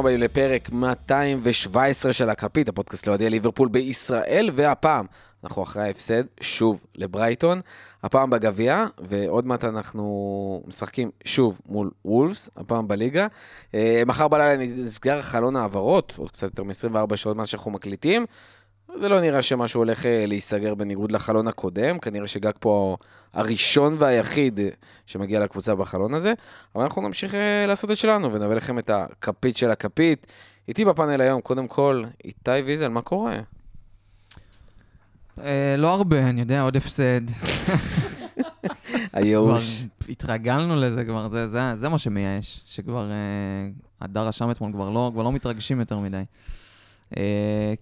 [0.00, 5.06] הבאים לפרק 217 של הכפית, הפודקאסט לאוהדי ליברפול בישראל, והפעם
[5.44, 7.60] אנחנו אחרי ההפסד, שוב, לברייטון,
[8.02, 13.26] הפעם בגביע, ועוד מעט אנחנו משחקים שוב מול וולפס, הפעם בליגה.
[13.74, 18.26] אה, מחר בלילה נסגר חלון העברות, עוד קצת יותר מ-24 שעות מאז שאנחנו מקליטים.
[18.96, 22.96] זה לא נראה שמשהו הולך אה, להיסגר בניגוד לחלון הקודם, כנראה שגג פה
[23.32, 24.60] הראשון והיחיד
[25.06, 26.32] שמגיע לקבוצה בחלון הזה,
[26.74, 30.26] אבל אנחנו נמשיך אה, לעשות את שלנו ונביא לכם את הכפית של הכפית.
[30.68, 33.36] איתי בפאנל היום, קודם כל, איתי ויזל, מה קורה?
[35.40, 37.20] אה, לא הרבה, אני יודע, עוד הפסד.
[39.12, 39.84] הייאוש.
[40.08, 43.10] התרגלנו לזה כבר, זה, זה, זה מה שמייאש, שכבר
[44.00, 46.22] הדר רשם אתמול, כבר לא, כבר לא מתרגשים יותר מדי.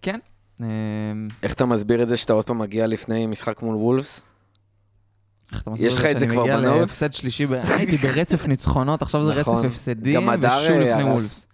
[0.02, 0.18] כן.
[0.62, 0.66] אה,
[1.42, 4.26] איך אתה מסביר את זה שאתה עוד פעם מגיע לפני משחק מול וולפס?
[5.52, 6.80] איך אתה מסביר יש לך את זה שאני כבר מגיע בנוטס?
[6.80, 7.46] להפסד שלישי,
[7.78, 9.58] הייתי ברצף ניצחונות, עכשיו זה נכון.
[9.58, 11.04] רצף הפסדים, גם הדר, ושוב אה, לפני הרס.
[11.04, 11.48] וולפס.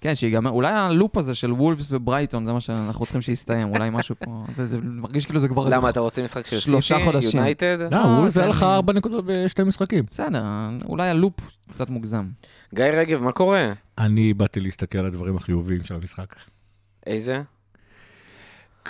[0.00, 4.14] כן, שיגמר, אולי הלופ הזה של וולפס וברייטון, זה מה שאנחנו צריכים שיסתיים, אולי משהו
[4.24, 5.68] פה, זה, זה מרגיש כאילו זה כבר...
[5.68, 7.38] למה, אתה רוצה משחק של שלושה חודשים.
[7.40, 7.78] יונייטד?
[7.92, 8.62] לא, אה, זה תן לך.
[8.62, 10.04] ארבע נקודות בשתי משחקים.
[10.10, 10.42] בסדר,
[10.84, 11.34] אולי הלופ
[11.72, 12.28] קצת מוגזם.
[12.74, 13.72] גיא רגב, מה קורה?
[13.98, 16.34] אני באתי להסתכל על הדברים החיוביים של המשחק.
[17.06, 17.42] איזה?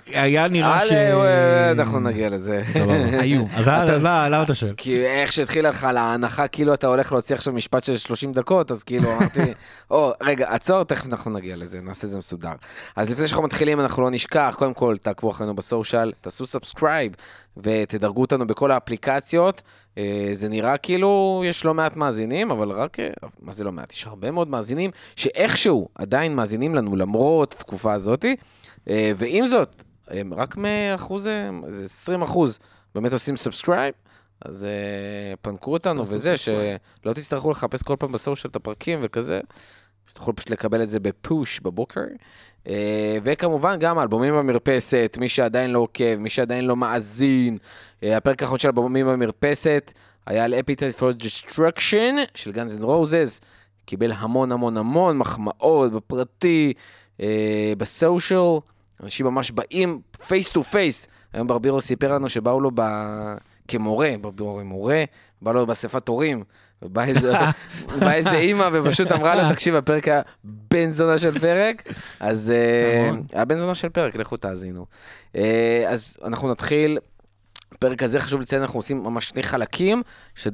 [0.07, 0.93] היה נראה ש...
[0.93, 2.63] אה, אנחנו נגיע לזה.
[2.73, 2.95] סבבה.
[3.23, 3.45] היו.
[3.55, 4.75] אז למה למה אתה שואל?
[4.77, 8.83] כי איך שהתחילה לך להנחה, כאילו אתה הולך להוציא עכשיו משפט של 30 דקות, אז
[8.83, 9.41] כאילו אמרתי,
[9.91, 12.53] או, רגע, עצור, תכף אנחנו נגיע לזה, נעשה את זה מסודר.
[12.97, 17.13] אז לפני שאנחנו מתחילים, אנחנו לא נשכח, קודם כל, תעקבו אחרינו ב social, תעשו subscribe,
[17.57, 19.63] ותדרגו אותנו בכל האפליקציות.
[19.99, 23.09] אה, זה נראה כאילו יש לא מעט מאזינים, אבל רק, אה,
[23.41, 23.93] מה זה לא מעט?
[23.93, 28.25] יש הרבה מאוד מאזינים שאיכשהו עדיין מאזינים לנו למרות התקופה הזאת.
[28.89, 32.59] אה, ועם זאת, הם רק מאחוז, אה, זה 20 אחוז,
[32.95, 33.95] באמת עושים subscribe.
[34.45, 36.37] אז אה, פנקו אותנו וזה.
[36.37, 39.41] שלא תצטרכו לחפש כל פעם ב social את הפרקים וכזה,
[40.07, 42.01] שתוכלו פשוט לקבל את זה ב push בבוקר.
[42.65, 42.69] אה,
[43.23, 47.59] וכמובן גם האלבומים במרפסת, מי שעדיין לא עוקב, מי שעדיין לא מאזין,
[48.01, 49.93] אה, הפרק האחרון של אלבומים במרפסת
[50.27, 53.45] היה על Appetite for Destruction של Guns N' Roses,
[53.85, 56.73] קיבל המון המון המון מחמאות בפרטי,
[57.79, 58.59] ב social,
[59.03, 61.07] אנשים ממש באים face to face.
[61.33, 62.83] היום ברבירו סיפר לנו שבאו לו ב...
[63.71, 65.05] כמורה, ברבירו מורה,
[65.43, 66.45] בא לו באספת הורים,
[66.83, 67.05] ובא
[68.13, 71.83] איזה, אימא ופשוט אמרה לו, תקשיב, הפרק היה בן זונה של פרק,
[72.21, 73.23] אז אה, נכון.
[73.33, 74.87] היה בן זונה של פרק, לכו תאזינו.
[75.37, 76.99] אה, אז אנחנו נתחיל.
[77.73, 80.03] בפרק הזה חשוב לציין, אנחנו עושים ממש שני חלקים,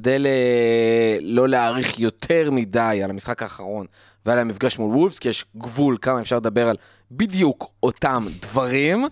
[0.07, 3.85] אה, לא להאריך יותר מדי על המשחק האחרון
[4.27, 6.75] ועל המפגש מול וולפס, כי יש גבול כמה אפשר לדבר על
[7.11, 9.05] בדיוק אותם דברים,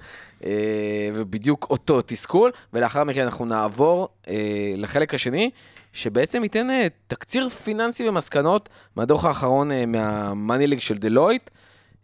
[0.43, 5.49] אה, ובדיוק אותו תסכול, ולאחר מכן אנחנו נעבור אה, לחלק השני,
[5.93, 11.49] שבעצם ייתן אה, תקציר פיננסי ומסקנות מהדוח האחרון מהמאני ליג של דלויט,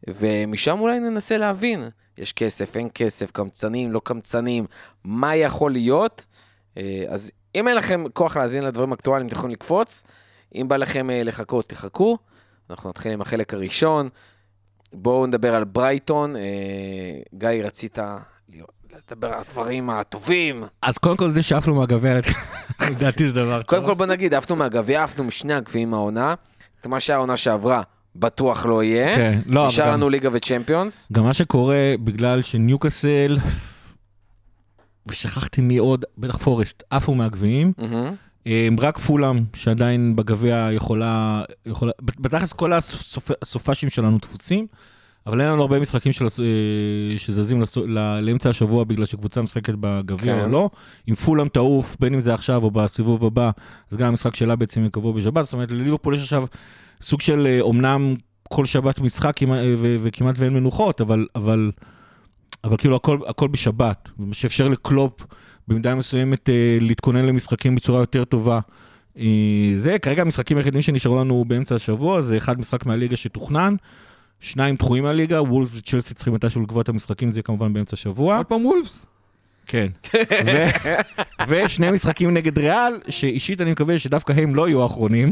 [0.07, 4.65] ומשם אולי ננסה להבין, יש כסף, אין כסף, קמצנים, לא קמצנים,
[5.03, 6.25] מה יכול להיות.
[7.09, 10.03] אז אם אין לכם כוח להאזין לדברים אקטואליים, אתם יכולים לקפוץ.
[10.55, 12.17] אם בא לכם לחכות, תחכו.
[12.71, 14.09] אנחנו נתחיל עם החלק הראשון.
[14.93, 16.35] בואו נדבר על ברייטון.
[16.35, 16.41] אה,
[17.37, 17.97] גיא, רצית
[19.11, 20.63] לדבר על הדברים הטובים.
[20.81, 22.19] אז קודם כל זה שעפנו מהגביע,
[22.91, 23.89] לדעתי זה דבר קודם טוב.
[23.89, 26.33] כל בוא נגיד, עפנו מהגביע, עפנו משני הגביעים העונה.
[26.81, 27.81] את מה שהעונה שעברה,
[28.15, 29.15] בטוח לא יהיה.
[29.15, 31.11] כן, לא, נשאר גם- לנו ליגה וצ'מפיונס.
[31.11, 33.37] גם מה שקורה בגלל שניוקאסל,
[35.07, 37.73] ושכחתי מי עוד, בטח פורסט, עפו מהגביעים.
[37.77, 38.15] מהמם.
[38.45, 44.67] הם רק פולאם, שעדיין בגביע יכולה, יכולה, בתכלס כל הסופ- הסופאשים שלנו תפוצים,
[45.27, 46.29] אבל אין לנו הרבה משחקים של, אה,
[47.17, 47.87] שזזים לסו-
[48.21, 50.41] לאמצע השבוע בגלל שקבוצה משחקת בגביע כן.
[50.41, 50.69] או לא.
[51.09, 53.51] אם פולאם תעוף, בין אם זה עכשיו או בסיבוב הבא,
[53.91, 56.43] אז גם המשחק שלה בעצם יקבוע בשבת, זאת אומרת לליברפול יש עכשיו
[57.01, 58.15] סוג של אה, אומנם
[58.49, 61.71] כל שבת משחק אה, וכמעט ואין מנוחות, אבל, אבל,
[62.63, 65.25] אבל כאילו הכל, הכל בשבת, מה שאפשר לקלופ
[65.67, 68.59] במידה מסוימת אה, להתכונן למשחקים בצורה יותר טובה.
[69.17, 69.23] אה,
[69.77, 73.75] זה כרגע המשחקים היחידים שנשארו לנו באמצע השבוע, זה אחד משחק מהליגה שתוכנן,
[74.39, 78.37] שניים דחויים מהליגה, וולס וצ'לסי צריכים מתישהו לקבוע את המשחקים, זה יהיה כמובן באמצע השבוע.
[78.37, 79.05] עוד פעם וולפס.
[79.67, 79.87] כן.
[80.45, 80.69] ו-
[81.47, 85.31] ושני משחקים נגד ריאל, שאישית אני מקווה שדווקא הם לא יהיו האחרונים.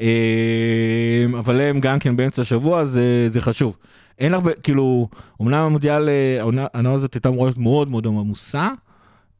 [0.00, 3.76] אה, אבל הם גם כן באמצע השבוע, זה, זה חשוב.
[4.18, 5.08] אין הרבה, כאילו,
[5.42, 6.08] אמנם המונדיאל,
[6.40, 8.68] העונה העונה הזאת הייתה אמורה להיות מאוד מאוד עמוסה.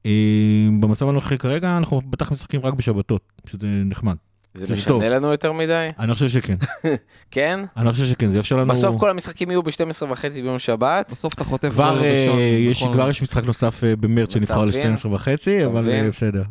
[0.07, 0.11] אה,
[0.81, 4.17] במצב הנוכחי כרגע אנחנו בטח משחקים רק בשבתות, שזה נחמד.
[4.55, 5.03] זה משנה טוב.
[5.03, 5.89] לנו יותר מדי?
[5.99, 6.57] אני חושב שכן,
[7.31, 7.61] כן?
[7.77, 8.67] אני חושב שכן, זה יאפשר לנו...
[8.71, 9.71] בסוף כל המשחקים יהיו ב-12
[10.11, 11.09] וחצי ביום שבת.
[11.11, 12.39] בסוף אתה חוטף כבר, אה, ראשון.
[12.39, 14.93] יש, בכל- כבר יש משחק נוסף אה, במרץ שנבחר מבין?
[14.93, 15.91] ל-12 וחצי, אבל?
[15.91, 16.43] אה, בסדר.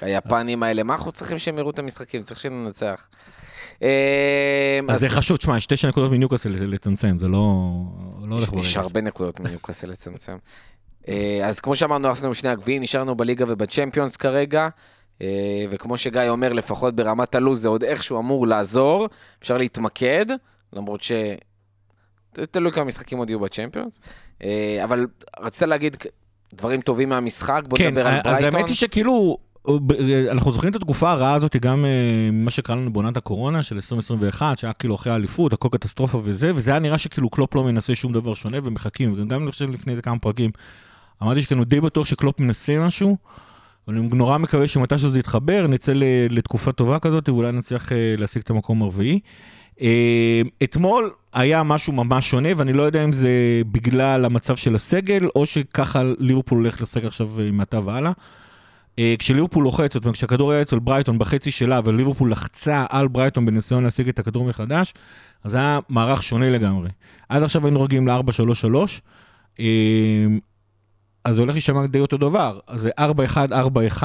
[0.00, 2.22] היפנים האלה, מה אנחנו צריכים שהם יראו את המשחקים?
[2.22, 3.06] צריך שננצח.
[3.82, 7.72] אה, אז זה חשוב, תשמע, שתי נקודות מניוקאסל לצמצם, זה לא
[8.28, 8.76] לא יש.
[8.76, 10.36] הרבה נקודות מניוקאסל לצמצם.
[11.08, 14.68] אה, אז כמו שאמרנו, עפנו שני הגביעים, נשארנו בליגה ובצ'מפיונס כרגע,
[15.22, 19.08] אה, וכמו שגיא אומר, לפחות ברמת הלו"ז זה עוד איכשהו אמור לעזור,
[19.42, 20.26] אפשר להתמקד,
[20.72, 21.12] למרות ש...
[22.50, 24.00] תלוי כמה משחקים עוד יהיו בצ'מפיונס,
[24.44, 25.06] אה, אבל
[25.40, 25.96] רצית להגיד
[26.54, 28.54] דברים טובים מהמשחק, בוא כן, נדבר על אז ברייטון.
[28.54, 29.38] האמת היא שכאילו,
[30.30, 31.84] אנחנו זוכרים את התקופה הרעה הזאת גם
[32.32, 36.70] ממה שקרה לנו בעונת הקורונה של 2021, שהיה כאילו אחרי האליפות, הכל קטסטרופה וזה, וזה
[36.70, 40.02] היה נראה שכאילו קלופ לא מנסה שום דבר שונה ומחכים, וגם אני חושב לפני איזה
[40.02, 40.50] כמה פרקים,
[41.22, 43.16] אמרתי שכאילו די בטוח שקלופ מנסה משהו,
[43.88, 45.92] אני נורא מקווה שמתישהו זה יתחבר, נצא
[46.30, 49.20] לתקופה טובה כזאת, ואולי נצליח אה, להשיג את המקום הרביעי.
[49.80, 53.30] אה, אתמול היה משהו ממש שונה, ואני לא יודע אם זה
[53.72, 58.12] בגלל המצב של הסגל, או שככה ליברפול הולך לשחק עכשיו אה, מעתה והלאה.
[58.98, 63.46] אה, כשליברפול לוחץ, זאת אומרת, כשהכדור היה אצל ברייטון בחצי שלה, וליברפול לחצה על ברייטון
[63.46, 64.94] בניסיון להשיג את הכדור מחדש,
[65.44, 66.88] אז היה מערך שונה לגמרי.
[67.28, 68.74] עד עכשיו היינו רגילים ל-4-3-3,
[69.60, 69.64] אה,
[71.24, 72.58] אז זה הולך להישמע די אותו דבר.
[72.66, 72.90] אז זה
[74.00, 74.02] 4-1-4-1,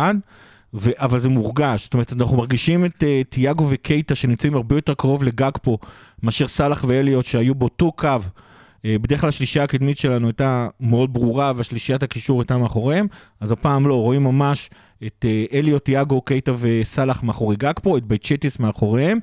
[0.74, 1.84] ו- אבל זה מורגש.
[1.84, 5.78] זאת אומרת, אנחנו מרגישים את אה, תיאגו וקייטה שנמצאים הרבה יותר קרוב לגאקפו,
[6.24, 8.08] מאשר סאלח ואליוט שהיו באותו קו.
[8.08, 13.08] אה, בדרך כלל השלישייה הקדמית שלנו הייתה מאוד ברורה, והשלישיית הקישור הייתה מאחוריהם,
[13.40, 14.70] אז הפעם לא, רואים ממש
[15.06, 19.20] את אה, אליוט, תיאגו, קייטה וסאלח מאחורי גאקפו, את בייצ'טיץ' מאחוריהם,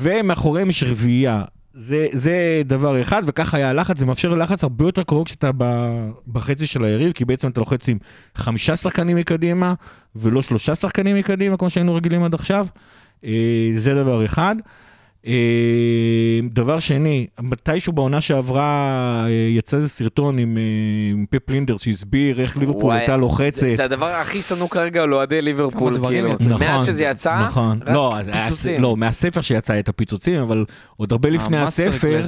[0.00, 1.44] ומאחוריהם יש רביעייה.
[1.72, 5.50] זה, זה דבר אחד, וככה היה הלחץ, זה מאפשר לחץ הרבה יותר קרוב כשאתה
[6.32, 7.98] בחצי של היריב, כי בעצם אתה לוחץ עם
[8.34, 9.74] חמישה שחקנים מקדימה,
[10.16, 12.66] ולא שלושה שחקנים מקדימה, כמו שהיינו רגילים עד עכשיו.
[13.24, 14.56] אה, זה דבר אחד.
[15.26, 15.32] אה,
[16.50, 20.62] דבר שני, מתישהו בעונה שעברה אה, יצא איזה סרטון עם, אה,
[21.12, 23.60] עם פפ ליינדרס שהסביר איך ליברפול הייתה לוחצת.
[23.60, 26.54] זה, זה הדבר הכי שנוא כרגע לאוהדי ליברפול, כמה דברים כאילו.
[26.54, 26.58] יצאו.
[26.58, 28.14] מאז שזה יצא, נכון, רק לא,
[28.44, 28.82] פיצוצים.
[28.82, 30.64] לא, מהספר שיצא את הפיצוצים, אבל
[30.96, 32.22] עוד הרבה לפני המאסטר הספר,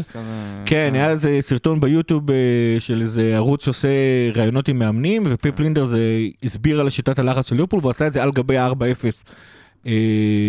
[0.67, 2.37] כן, היה איזה סרטון ביוטיוב אה,
[2.79, 3.89] של איזה ערוץ שעושה
[4.35, 6.01] ראיונות עם מאמנים, ופיפ לינדר זה
[6.43, 9.25] הסביר על שיטת הלחץ של ליברפול, והוא עשה את זה על גבי ה-4-0.
[9.87, 9.93] אה,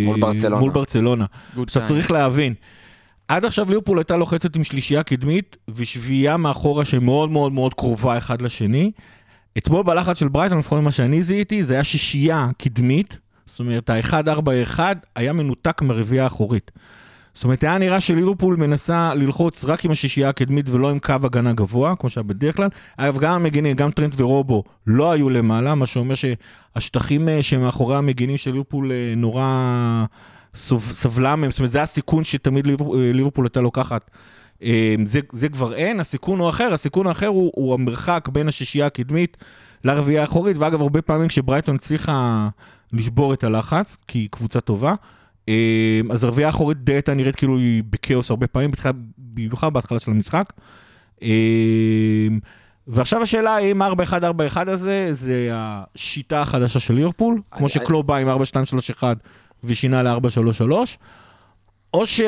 [0.05, 0.59] מול ברצלונה.
[0.59, 1.25] מול ברצלונה.
[1.63, 1.83] עכשיו.
[1.85, 2.53] צריך להבין,
[3.27, 8.41] עד עכשיו ליברפול הייתה לוחצת עם שלישייה קדמית ושביעייה מאחורה שמאוד מאוד מאוד קרובה אחד
[8.41, 8.91] לשני.
[9.57, 14.79] אתמול בלחץ של ברייטון, לפחות ממה שאני זיהיתי, זה היה שישייה קדמית, זאת אומרת ה-1-4-1
[15.15, 16.71] היה מנותק מהרביעייה האחורית.
[17.33, 21.53] זאת אומרת, היה נראה שליברפול מנסה ללחוץ רק עם השישייה הקדמית ולא עם קו הגנה
[21.53, 22.69] גבוה, כמו שהיה בדרך כלל.
[22.97, 28.37] אגב, גם המגינים, גם טרנט ורובו לא היו למעלה, מה שאומר שהשטחים אה, שמאחורי המגינים
[28.37, 30.05] של ליברפול אה, נורא
[30.91, 32.73] סבלה מהם, זאת אומרת, זה הסיכון שתמיד אה,
[33.13, 34.11] ליברפול הייתה לוקחת.
[35.05, 39.37] זה, זה כבר אין, הסיכון הוא אחר, הסיכון האחר הוא, הוא המרחק בין השישייה הקדמית
[39.83, 42.49] לרביעייה האחורית, ואגב, הרבה פעמים כשברייטון הצליחה
[42.93, 44.95] לשבור את הלחץ, כי היא קבוצה טובה,
[46.11, 48.71] אז הרביעייה האחורית הייתה נראית כאילו היא בכאוס הרבה פעמים,
[49.17, 50.53] במיוחד בהתחלה של המשחק.
[51.23, 52.27] אה,
[52.87, 53.85] ועכשיו השאלה האם 4-1-4-1
[54.55, 59.03] הזה, זה השיטה החדשה של ליברפול, כמו שקלוב בא עם 4-2-3-1
[59.63, 60.71] ושינה ל-4-3-3,
[61.93, 62.21] או ש...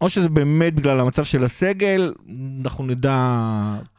[0.00, 2.12] או שזה באמת בגלל המצב של הסגל,
[2.64, 3.14] אנחנו נדע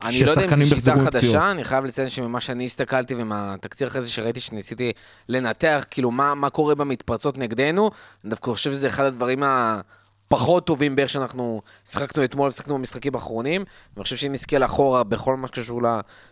[0.02, 1.36] אני לא יודע אם זו שיטה יחזרו פציעות.
[1.36, 4.92] חדשה, אני חייב לציין שממה שאני הסתכלתי ומהתקציר אחרי זה שראיתי שניסיתי
[5.30, 7.92] לנתח, כאילו מה, מה קורה במתפרצות נגדנו,
[8.24, 13.64] אני דווקא חושב שזה אחד הדברים הפחות טובים באיך שאנחנו שיחקנו אתמול, שיחקנו במשחקים האחרונים,
[13.96, 15.82] ואני חושב שאם נסתכל אחורה בכל מה שקשור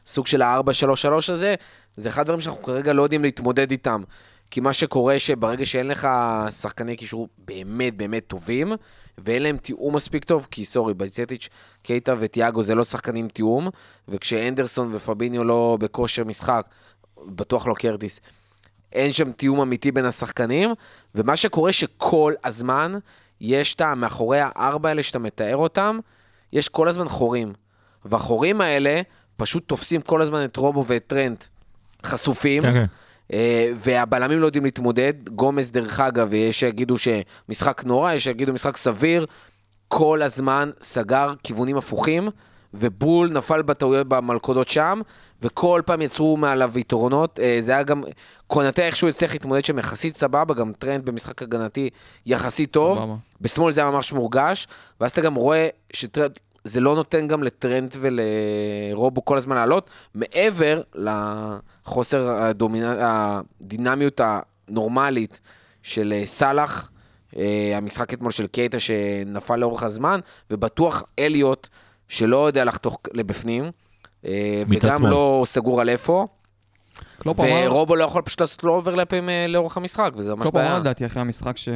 [0.05, 1.55] לסוג של ה-4-3-3 הזה,
[1.97, 4.03] זה אחד הדברים שאנחנו כרגע לא יודעים להתמודד איתם.
[4.51, 6.07] כי מה שקורה שברגע שאין לך
[6.49, 8.73] שחקני קישור באמת באמת טובים,
[9.17, 11.49] ואין להם תיאום מספיק טוב, כי סורי, בייצטיץ',
[11.83, 13.69] קייטה וטיאגו זה לא שחקנים תיאום,
[14.07, 16.65] וכשאנדרסון ופביניו לא בכושר משחק,
[17.25, 18.19] בטוח לא קרטיס,
[18.93, 20.69] אין שם תיאום אמיתי בין השחקנים,
[21.15, 22.93] ומה שקורה שכל הזמן
[23.41, 25.99] יש את מאחורי הארבע האלה שאתה מתאר אותם,
[26.53, 27.53] יש כל הזמן חורים.
[28.05, 29.01] והחורים האלה
[29.37, 31.43] פשוט תופסים כל הזמן את רובו ואת טרנט
[32.05, 32.63] חשופים.
[32.63, 32.85] כן, כן.
[33.33, 35.13] אה, והבלמים לא יודעים להתמודד.
[35.29, 39.25] גומז, דרך אגב, יש שיגידו שמשחק נורא, יש שיגידו משחק סביר.
[39.87, 42.29] כל הזמן סגר כיוונים הפוכים,
[42.73, 45.01] ובול נפל בטעויות במלכודות שם,
[45.41, 47.39] וכל פעם יצרו מעליו יתרונות.
[47.39, 48.03] אה, זה היה גם,
[48.47, 51.89] קונאטה איכשהו הצליח להתמודד שם יחסית סבבה, גם טרנט במשחק הגנתי
[52.25, 52.97] יחסית טוב.
[52.97, 53.15] סבבה.
[53.41, 54.67] בשמאל זה היה ממש מורגש,
[55.01, 60.81] ואז אתה גם רואה שטרנט, זה לא נותן גם לטרנט ולרובו כל הזמן לעלות, מעבר
[60.95, 62.83] לחוסר הדומינ...
[62.99, 65.41] הדינמיות הנורמלית
[65.83, 66.91] של אה, סאלח,
[67.37, 70.19] אה, המשחק אתמול של קייטה שנפל לאורך הזמן,
[70.51, 71.67] ובטוח אליוט
[72.07, 73.71] שלא יודע לחתוך לבפנים,
[74.25, 75.09] אה, וגם שמאל.
[75.09, 76.27] לא סגור על איפה,
[77.19, 80.55] קלופ אמר, ורובו לא יכול פשוט לעשות לו אוברלאפים אה, לאורך המשחק, וזה ממש קלופ
[80.55, 80.79] אמר בעיה.
[80.79, 81.69] לדעתי אחרי המשחק ש...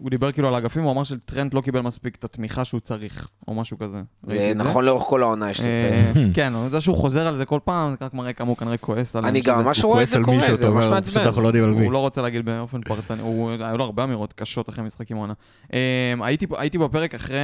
[0.00, 3.28] הוא דיבר כאילו על האגפים, הוא אמר שטרנט לא קיבל מספיק את התמיכה שהוא צריך,
[3.48, 4.02] או משהו כזה.
[4.24, 6.16] ונכון לאורך כל העונה, יש לציין.
[6.16, 8.56] אה, כן, אני יודע שהוא חוזר על זה כל פעם, זה רק מראה כמה הוא
[8.56, 9.30] כנראה כועס עליהם.
[9.34, 11.20] אני גם ממש רואה את זה על קורה, זה ממש מעצבן.
[11.20, 11.84] אנחנו לא יודעים על מי.
[11.84, 15.32] הוא לא רוצה להגיד באופן פרטני, הוא- היו לו הרבה אמירות קשות אחרי משחקים העונה.
[15.72, 15.78] אה,
[16.20, 17.36] הייתי הייתי בפרק אחרי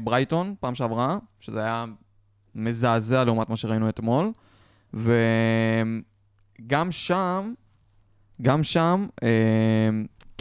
[0.00, 1.84] ברייטון, פעם שעברה, שזה היה
[2.54, 4.30] מזעזע לעומת מה שראינו אתמול,
[4.94, 7.52] וגם שם,
[8.42, 9.28] גם שם, אה,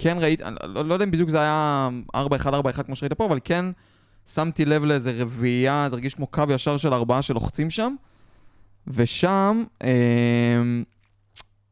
[0.01, 3.39] כן ראיתי, לא לא יודע אם בדיוק זה היה 4-1, 4-1 כמו שראית פה, אבל
[3.43, 3.65] כן
[4.33, 7.95] שמתי לב לאיזה רביעייה, זה הרגיש כמו קו ישר של ארבעה שלוחצים שם,
[8.87, 9.89] ושם אה,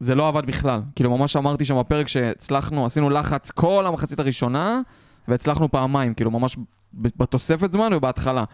[0.00, 0.80] זה לא עבד בכלל.
[0.94, 4.80] כאילו, ממש אמרתי שם בפרק שהצלחנו, עשינו לחץ כל המחצית הראשונה,
[5.28, 6.56] והצלחנו פעמיים, כאילו, ממש
[6.94, 8.44] בתוספת זמן ובהתחלה.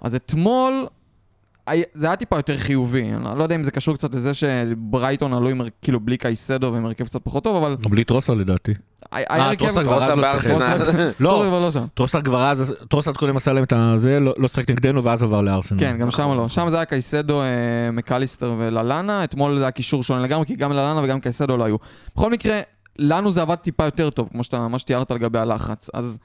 [0.00, 0.86] אז אתמול,
[1.94, 3.12] זה היה טיפה יותר חיובי.
[3.12, 6.70] אני לא- לא יודע אם זה קשור קצת לזה שברייטון עלו עם, כאילו, בלי קייסדו
[6.72, 7.76] ועם הרכב קצת פחות טוב, אבל...
[7.90, 8.72] בלי טרוסר לדעתי.
[9.12, 11.20] אה, טרוסר כבר אז טרוסה לא שיחק.
[11.20, 11.60] לא,
[11.94, 12.74] טרוסר כבר אז,
[13.16, 15.80] קודם עשה להם את הזה, לא לא שיחק נגדנו ואז עבר לארסנל.
[15.80, 16.48] כן, גם שם לא.
[16.48, 17.46] שם זה היה קייסדו, אה,
[17.92, 21.76] מקליסטר וללאנה, אתמול זה היה קישור שונה לגמרי, כי גם ללאנה וגם קייסדו לא היו.
[22.16, 22.60] בכל מקרה,
[22.98, 25.90] לנו זה עבד טיפה יותר טוב, כמו שאתה, מה שתיארת לגבי הלחץ.
[25.94, 26.18] אז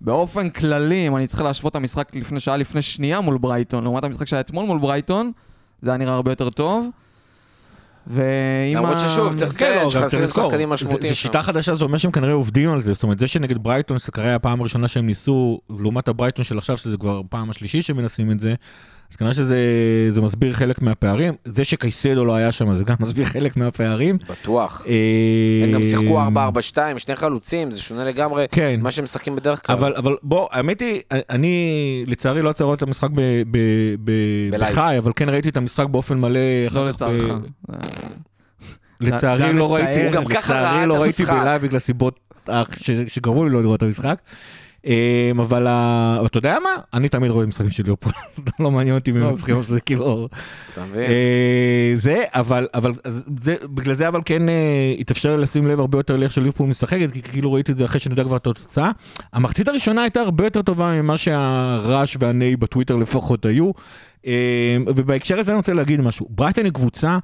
[0.00, 4.04] באופן כללי, אם אני צריך להשוות את המשחק לפני שעה לפני שנייה מול ברייטון, לעומת
[4.04, 5.32] המשחק שהיה אתמול מול ברייטון,
[5.82, 6.88] זה היה נראה הרבה יותר טוב.
[8.06, 9.78] ואם למרות ששוב, צריך כן,
[10.22, 10.50] לזכור,
[11.00, 11.14] זה- שם.
[11.14, 14.12] שיטה חדשה, זה אומר שהם כנראה עובדים על זה, זאת אומרת, זה שנגד ברייטון זה
[14.12, 18.40] כנראה הפעם הראשונה שהם ניסו, ולעומת הברייטון של עכשיו, שזה כבר הפעם השלישית שמנסים את
[18.40, 18.54] זה,
[19.10, 19.56] אז כנראה שזה
[20.10, 21.34] זה מסביר חלק מהפערים.
[21.44, 24.18] זה שקייסדו לא היה שם, זה גם מסביר חלק מהפערים.
[24.30, 24.84] בטוח.
[24.88, 24.94] אה,
[25.64, 26.20] הם גם שיחקו
[26.74, 28.76] 4-4-2, שני חלוצים, זה שונה לגמרי כן.
[28.80, 29.76] ממה שהם משחקים בדרך כלל.
[29.76, 31.00] אבל, אבל בוא, האמת היא,
[31.30, 31.74] אני
[32.06, 33.58] לצערי לא את המשחק ב- ב-
[34.04, 34.56] ב-.
[34.60, 36.40] בחי, אבל כן ראיתי את המשחק באופן מלא.
[36.70, 37.24] לא לצערך.
[37.24, 37.78] ב- זה-
[39.00, 39.74] לצערי לא.
[39.74, 41.24] ראיתי, הוא גם ככה ראה לצערי לא ראיתי.
[41.24, 44.18] בלייב בגלל סיבות אה, ש- שגרמו לי לא לראות את המשחק.
[44.86, 45.66] אה, אבל
[46.26, 46.70] אתה יודע מה?
[46.94, 48.12] אני תמיד רואה משחקים של ליברפול,
[48.60, 50.28] לא מעניין אותי מי לא, מנצחים, זה כאילו...
[50.94, 52.66] אה, זה, אבל,
[53.74, 57.52] בגלל זה אבל כן אה, התאפשר לשים לב הרבה יותר לאיך שליברפול משחקת, כי כאילו
[57.52, 58.90] ראיתי את זה אחרי שאני יודע כבר את התוצאה.
[59.32, 63.70] המחצית הראשונה הייתה הרבה יותר טובה ממה שהרעש והנהי בטוויטר לפחות היו.
[64.26, 67.18] אה, ובהקשר הזה אני רוצה להגיד משהו, ברייטון היא קבוצה,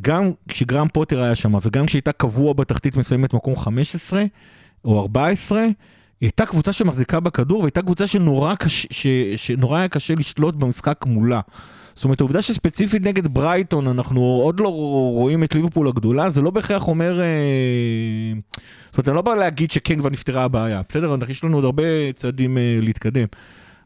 [0.00, 4.24] גם כשגרם פוטר היה שם וגם כשהייתה קבוע בתחתית מסיימת מקום 15
[4.84, 5.72] או 14, היא
[6.20, 11.40] הייתה קבוצה שמחזיקה בכדור והייתה קבוצה שנורא קשה, ש, שנורא היה קשה לשלוט במשחק מולה.
[11.94, 14.68] זאת אומרת, העובדה שספציפית נגד ברייטון אנחנו עוד לא
[15.12, 17.20] רואים את ליברפול הגדולה, זה לא בהכרח אומר...
[17.20, 17.26] אה,
[18.90, 21.16] זאת אומרת, אני לא בא להגיד שכן כבר נפתרה הבעיה, בסדר?
[21.28, 21.82] יש לנו עוד הרבה
[22.14, 23.26] צעדים אה, להתקדם.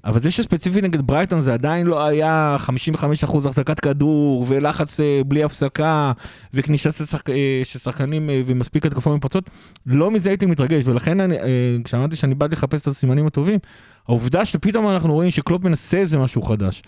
[0.04, 2.56] אבל זה שספציפית נגד ברייטון זה עדיין לא היה
[2.94, 6.12] 55% החזקת כדור ולחץ אה, בלי הפסקה
[6.54, 7.30] וכניסה של, שחק...
[7.30, 9.50] אה, שחקנים אה, ומספיק התקפה מפרצות,
[9.86, 11.36] לא מזה הייתי מתרגש ולכן אני,
[11.84, 13.58] כשאמרתי שאני באתי לחפש את הסימנים הטובים,
[14.08, 16.82] העובדה שפתאום אנחנו רואים שקלופ מנסה איזה משהו חדש.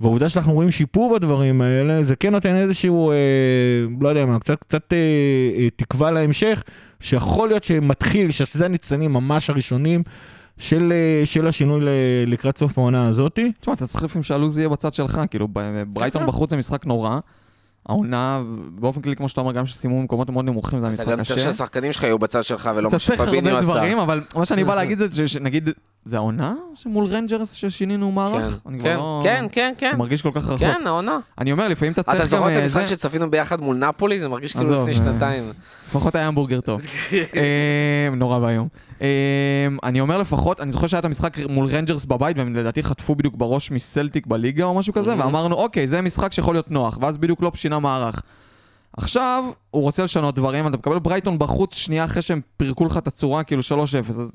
[0.00, 3.16] והעובדה שאנחנו רואים שיפור בדברים האלה, זה כן נותן איזשהו, אה,
[4.00, 4.98] לא יודע מה, קצת, קצת אה,
[5.56, 6.64] אה, תקווה להמשך,
[7.00, 10.02] שיכול להיות שמתחיל, שזה הניצנים ממש הראשונים
[10.58, 11.88] של, אה, של השינוי ל,
[12.26, 13.52] לקראת סוף העונה הזאתי.
[13.60, 17.18] תשמע, אתה צריך לפעמים שהלו"ז יהיה בצד שלך, כאילו, ב- ברייטון בחוץ זה משחק נורא.
[17.88, 18.42] העונה,
[18.74, 21.24] באופן כללי, כמו שאתה אומר, גם שסיימו במקומות מאוד נמוכים, זה היה אתה משחק גם
[21.24, 21.44] צריך קשה.
[21.52, 23.72] שהשחקנים שלך יהיו בצד שלך ולא אתה מה צריך שפביניו הרבה עשה.
[23.72, 25.70] דברים, אבל מה שאני בא להגיד זה שנגיד,
[26.04, 28.58] זה העונה שמול רנג'רס ששינינו מערך?
[28.64, 29.20] כבר כן, לא...
[29.24, 29.88] כן, כן, כן.
[29.88, 30.58] אני מרגיש כל כך רחוק.
[30.58, 31.18] כן, העונה.
[31.38, 32.28] אני אומר, לפעמים אתה צריך אתה גם...
[32.28, 34.20] זוכר את אה, המשחק שצפינו ביחד מול נפולי?
[34.20, 34.94] זה מרגיש כאילו לפני אה.
[34.96, 35.52] שנתיים.
[35.88, 36.82] לפחות היה המבורגר טוב.
[37.12, 38.68] אה, נורא ואיום.
[39.02, 39.06] אה,
[39.82, 43.34] אני אומר לפחות, אני זוכר שהיה את המשחק מול רנג'רס בבית, והם לדעתי חטפו בדיוק
[43.36, 45.18] בראש מסלטיק בליגה או משהו כזה, Mhm.
[45.18, 48.22] ואמרנו, אוקיי, זה משחק שיכול להיות נוח, ואז בדיוק לא שינה מערך.
[48.96, 53.06] עכשיו, הוא רוצה לשנות דברים, אתה מקבל ברייטון בחוץ שנייה אחרי שהם פירקו לך את
[53.06, 53.70] הצורה, כאילו 3-0,
[54.08, 54.32] אז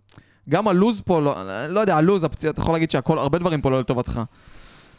[0.49, 1.35] גם הלוז פה, לא,
[1.69, 4.21] לא יודע, הלוז, הפציעה, אתה יכול להגיד שהכל, הרבה דברים פה לא לטובתך.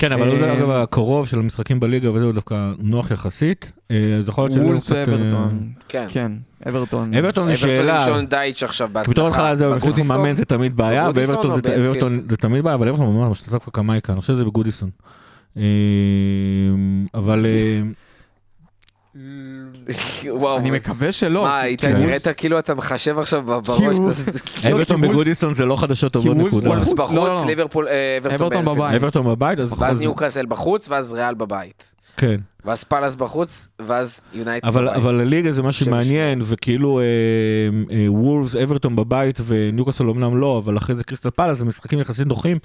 [0.01, 3.73] כן, אבל זה אה, אגב הקרוב של המשחקים בליגה וזה דווקא נוח יחסית.
[3.91, 4.95] אה, אז יכול להיות שזה וולס קצת...
[4.97, 5.71] אה, ואברטון.
[5.89, 6.07] כן.
[6.09, 6.33] כן,
[6.69, 7.15] אברטון.
[7.15, 8.05] אברטון זה אברטון שאלה.
[8.05, 9.13] שון דייץ' עכשיו כי בהצלחה.
[9.13, 10.17] בתור התחלה זהו, בגודיסון?
[10.17, 11.89] מאמן זה תמיד בעיה, בגודיסון ואברטון או זה-?
[11.89, 14.91] אברטון תמיד בעיה, אבל אברטון ממש משתתף בקמייקה, אני חושב שזה בגודיסון.
[15.57, 15.63] אה,
[17.15, 17.83] אבל אה,
[20.25, 20.59] וואו.
[20.59, 21.43] אני מקווה שלא.
[21.43, 23.97] מה, היית נראית כאילו אתה מחשב עכשיו בראש.
[24.73, 26.69] אברטון בגודיסון זה לא חדשות טובות נקודה.
[26.69, 27.47] וולבס בחוץ, לא, בחוץ, לא.
[27.47, 28.65] ליברפול, אה, אברטון.
[28.65, 28.95] בבית.
[28.95, 29.73] אברטון בבית, אז...
[29.79, 31.95] ואז אז- ניוקאסל בחוץ, ואז ריאל בבית.
[32.17, 32.41] כן.
[32.65, 34.97] ואז פאלאס בחוץ, ואז יונייטד אבל, בבית.
[34.97, 37.05] אבל הליגה זה משהו מעניין, וכאילו אה,
[37.97, 42.27] אה, וולבס, אברטון בבית וניוקאסל אמנם לא, אבל אחרי זה קריסטל פאלאס, זה משחקים יחסית
[42.27, 42.59] נוחים,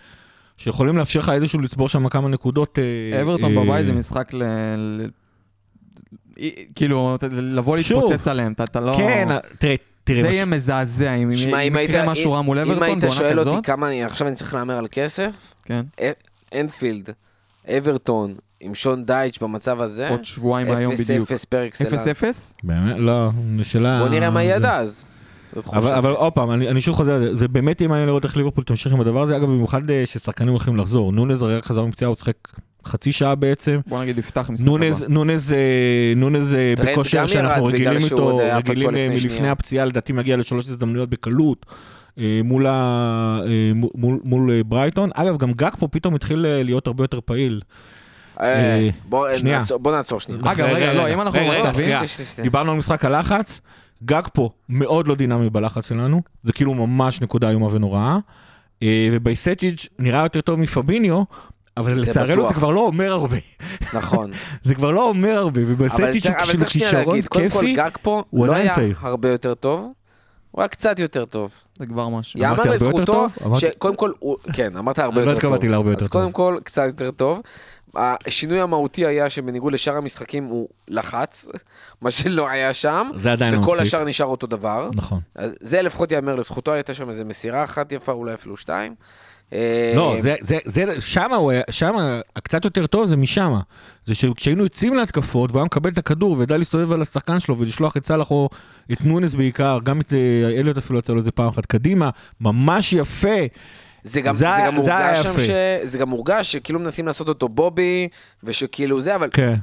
[0.58, 2.80] שיכולים לאפשר לך איזשהו לצבור שם כמה נקודות.
[3.22, 4.32] אברטון בבית זה משחק
[6.76, 7.78] כאילו, לבוא.
[7.78, 8.94] להתפוצץ עליהם, אתה- אתה לא...
[8.98, 9.28] כן,
[9.60, 12.66] תראה, תראה, זה מש- יהיה מזעזע אם אם אם היית- יקרה משהו רע מול אם
[12.66, 13.66] אברטון היית בעונה שואל אותי כזאת.
[13.66, 15.32] כמה, אני- עכשיו אני צריך להמר על כסף,
[15.66, 15.86] כן.
[16.02, 17.10] א- אנפילד,
[17.78, 21.32] אברטון, עם שון דייץ' במצב הזה, עוד שבועיים מהיום בדיוק.
[21.32, 22.08] 0-0 פר אקסלנס.
[22.08, 22.24] 0-0?
[22.64, 23.30] באמת, לא,
[23.64, 24.00] שאלה...
[24.00, 25.06] בוא נראה מה יהיה עד אז.
[25.74, 28.64] אבל, עוד פעם, אני, אני שוב חוזר, זה זה באמת יהיה מעניין לראות איך ליברפול
[28.64, 31.12] תמשיך עם הדבר הזה, אגב, במיוחד אה, ששחקנים הולכים לחזור.
[31.12, 32.36] נונז הרי חזר מפציעה, הוא שיחק
[32.86, 33.80] חצי שעה בעצם.
[33.88, 35.14] בוא נגיד יפתח משחק נונז, הבא.
[35.14, 39.50] נונז, אה, נונז אה, בכושר שאנחנו רגילים איתו, רגילים לפני אה, מלפני.
[39.50, 41.66] הפציעה, לדעתי מגיע לשלוש הזדמנויות בקלות.
[42.44, 43.40] מול, ה,
[43.76, 45.10] מול, מול, מול ברייטון.
[45.14, 47.62] אגב, גם גג פה פתאום התחיל להיות הרבה יותר פעיל.
[49.10, 49.28] בוא.
[49.44, 50.42] נעצור- שנייה.
[50.44, 51.98] אגב, רגע, לא, אם אנחנו במצבים...
[52.44, 53.60] דיברנו על משחק הלחץ,
[54.06, 58.18] גג פה מאוד לא דינמי בלחץ שלנו, זה כאילו ממש נקודה איומה ונוראה.
[58.84, 61.24] אה, ובייסצ'יץ' נראה יותר טוב מפביניו,
[61.78, 62.48] אבל לצערנו.
[62.50, 63.38] זה כבר לא אומר הרבה.
[63.94, 64.32] נכון.
[64.64, 65.90] זה כבר לא אומר הרבה, אבל
[66.46, 68.96] של כישרון להגיד, קודם כל כיפי, גג פה הוא לא עדיין היה צעיר.
[69.00, 69.92] הרבה יותר טוב,
[70.52, 71.52] הוא היה קצת יותר טוב.
[71.80, 72.40] זה כבר משהו.
[72.40, 73.28] יאמר לזכותו,
[73.58, 74.12] שקודם כל,
[74.54, 75.38] כן, אמרת הרבה לא יותר טוב.
[75.38, 76.22] התכוונתי להרבה יותר אז טוב.
[76.22, 77.42] קודם כל, קצת יותר טוב.
[77.96, 81.48] השינוי המהותי היה שבניגוד לשאר המשחקים הוא לחץ,
[82.02, 83.88] מה שלא היה שם, זה עדיין לא וכל מספיק.
[83.88, 84.90] השאר נשאר אותו דבר.
[84.96, 85.20] נכון.
[85.36, 88.96] אז זה לפחות ייאמר לזכותו, הייתה שם איזה מסירה אחת יפה, אולי אפילו שתיים.
[89.56, 93.60] אה, לא, זה, זה, זה, שמה הוא היה, שמה, הקצת יותר טוב זה משמה.
[94.06, 97.98] זה שכשהיינו יוצאים להתקפות, והוא היה מקבל את הכדור, וידע להסתובב על השחקן שלו, ולשלוח
[97.98, 98.50] את סאלח או
[98.92, 102.10] את נונס בעיקר, גם את אה, אליוט אפילו יצא לו איזה פעם אחת קדימה,
[102.42, 103.38] ממש יפה.
[104.04, 105.40] זה גם, זה זה גם מורגש שם.
[105.40, 105.50] ש...
[105.84, 108.08] זה גם מורגש שכאילו מנסים לעשות אותו בובי,
[108.44, 109.56] ושכאילו זה, אבל כן.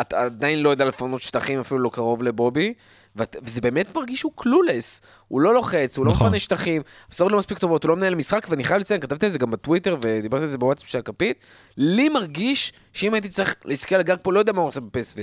[0.00, 2.74] אתה עדיין לא יודע לפנות שטחים, אפילו לא קרוב לבובי,
[3.42, 5.00] וזה באמת מרגיש שהוא קלולס.
[5.28, 6.26] הוא לא לוחץ, הוא לא נכון.
[6.26, 9.32] מפנה שטחים, המסורת לא מספיק טובות, הוא לא מנהל משחק, ואני חייב לציין, כתבתי את
[9.32, 11.44] זה גם בטוויטר, ודיברתי על זה בוואטסאפ של הכפית,
[11.76, 15.20] לי מרגיש שאם הייתי צריך להסתכל על גג פה, לא יודע מה הוא עושה בפסו.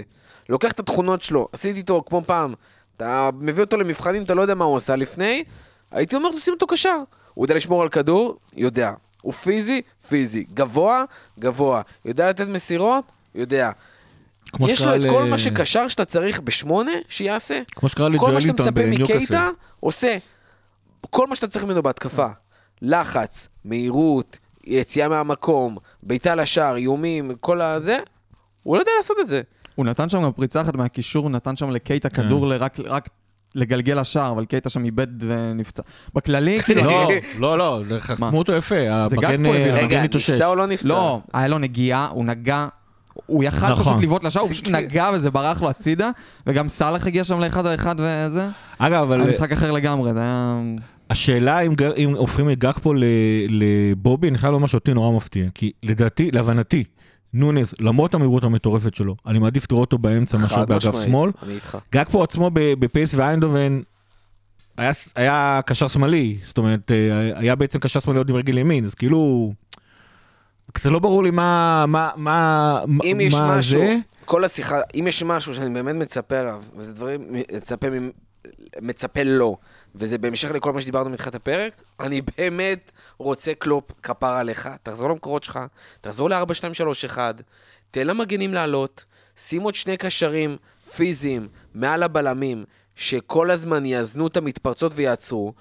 [0.50, 2.54] לוקח את התכונות שלו, עשיתי איתו כמו פעם,
[2.98, 5.44] אתה מביא אותו למבחנים, אתה לא יודע מה הוא עשה לפני,
[5.92, 6.98] הייתי אומר, תשים אותו קשר.
[7.34, 8.94] הוא יודע לשמור על כדור, יודע.
[9.22, 10.46] הוא פיזי, פיזי.
[10.54, 11.04] גבוה,
[11.40, 11.82] גבוה.
[12.06, 13.04] יודע לתת מסירות,
[13.36, 13.72] יודע.
[14.56, 17.60] כמו יש לו את ל- כל מה שקשר שאתה צריך בשמונה, שיעשה.
[17.76, 18.86] כמו שקרה כל מה שאתה מצפה.
[18.86, 20.18] מקייטה, עושה.
[21.10, 22.28] כל מה שאתה צריך ממנו בהתקפה.
[22.82, 24.38] לחץ, מהירות,
[24.68, 27.98] יציאה מהמקום, בעיטה לשער, איומים, כל הזה,
[28.64, 29.42] הוא לא יודע לעשות את זה.
[29.76, 32.24] הוא נתן שם גם פריצה אחת מהקישור, הוא נתן שם לקייטה כן.
[32.24, 33.10] כדור ל- רק-
[33.56, 35.84] לגלגל לשער, אבל קייטה שם איבד ונפצע.
[36.16, 36.92] בכללי, כאילו...
[37.38, 38.76] לא, לא, לא, חסמו אותו יפה.
[38.90, 40.30] המגן אה, רגע, התאושש.
[40.30, 40.88] נפצע או לא נפצע?
[40.88, 42.68] לא, היה לו נגיעה, הוא נגע,
[43.26, 43.84] הוא יכל נכון.
[43.94, 46.10] פשוט לבעוט לשער, הוא פשוט נגע וזה ברח לו הצידה,
[46.48, 48.48] וגם סאלח הגיע שם לאחד על אחד וזה.
[48.78, 50.62] אגב, אבל היה משחק אחר לגמרי, זה היה...
[51.10, 53.04] השאלה אם, גר- אם הופכים את גג פה ל-
[53.50, 55.46] לבובי, אני חייב לומר שאותי נורא מפתיע.
[55.56, 56.84] כי לדעתי, להבנתי,
[57.34, 61.32] נונס, למרות המהירות המטורפת שלו, אני מעדיף לראות אותו באמצע מאשר באגף שמאל.
[61.94, 63.80] גג פה עצמו ב- בפייס ואיינדובן
[64.78, 68.86] היה, היה קשר שמאלי, זאת אומרת, אה, היה בעצם קשר שמאלי עוד עם רגל ימין,
[68.86, 69.54] אז כאילו,
[70.74, 73.96] קצת לא ברור לי מה, מה, מה, אם יש מה משהו, זה.
[74.26, 77.88] כל השיחה, אם יש משהו שאני באמת מצפה עליו, וזה דברים, מצפה,
[78.82, 79.58] מצפה לו,
[79.96, 85.44] וזה בהמשך לכל מה שדיברנו מתחילת הפרק, אני באמת רוצה קלופ כפר עליך, תחזור למקורות
[85.44, 85.60] שלך,
[86.02, 87.42] תחזור ל-4, 2, 3, 1,
[87.92, 89.06] תן למגנים לעלות,
[89.38, 90.58] שים עוד שני קשרים
[90.96, 92.64] פיזיים מעל הבלמים,
[92.96, 95.54] שכל הזמן יאזנו את המתפרצות ויעצרו,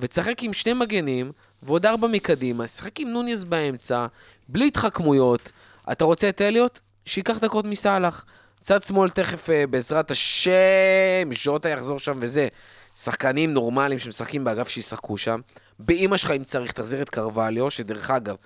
[0.00, 1.32] ותשחק עם שני מגנים,
[1.62, 4.06] ועוד ארבע מקדימה, שחק עם נוניס באמצע,
[4.48, 5.52] בלי התחכמויות.
[5.92, 6.78] אתה רוצה את אליוט?
[7.04, 8.24] שייקח דקות מסאלח.
[8.60, 12.48] צד שמאל תכף, אה, בעזרת השם, ז'וטה יחזור שם וזה.
[12.96, 15.40] שחקנים נורמליים שמשחקים באגף שישחקו שם.
[15.78, 18.36] באימא שלך, אם צריך, תחזיר את קרווליו, שדרך אגב,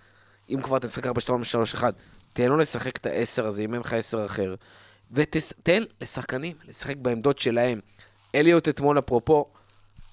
[0.50, 1.84] אם כבר אתה משחק 4-2-3-1,
[2.32, 4.54] תן לו לשחק את העשר הזה, אם אין לך עשר אחר.
[5.12, 7.80] ותן לשחקנים לשחק בעמדות שלהם.
[8.34, 9.46] אליוט אתמול, אפרופו,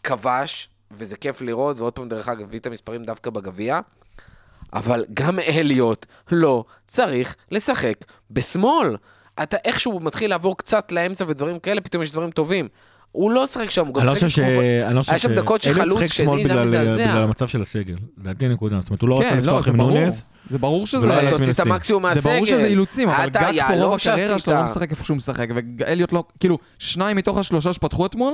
[0.03, 3.79] כבש, וזה כיף לראות, ועוד פעם, דרך אגב, הביא את המספרים דווקא בגביע,
[4.73, 7.93] אבל גם אליוט לא צריך לשחק
[8.31, 8.97] בשמאל.
[9.43, 12.67] אתה איכשהו מתחיל לעבור קצת לאמצע ודברים כאלה, פתאום יש דברים טובים.
[13.11, 14.29] הוא לא שחק שם, הוא גם לא שחק.
[14.29, 17.07] תקופה- אני לא חושב היה שם דקות שחלוץ שמאל שני, זה היה מזעזע.
[17.07, 17.95] בגלל המצב של הסגל.
[18.17, 18.79] לדעתי נקודה.
[18.79, 19.75] זאת אומרת, הוא לא רצה כן, לא, לפתוח עם.
[19.77, 20.23] נונס.
[20.49, 21.27] זה ברור שזה...
[21.29, 21.59] תוציא את.
[21.59, 22.21] המקסימום מהסגל.
[22.21, 24.39] זה ברור שזה אילוצים, אבל גג פה רוב הקריירה.
[24.39, 25.47] שלו לא משחק איפה שהוא משחק,
[25.79, 28.33] ואליוט לא, כאילו, שניים מתוך השלושה שפתחו אתמול,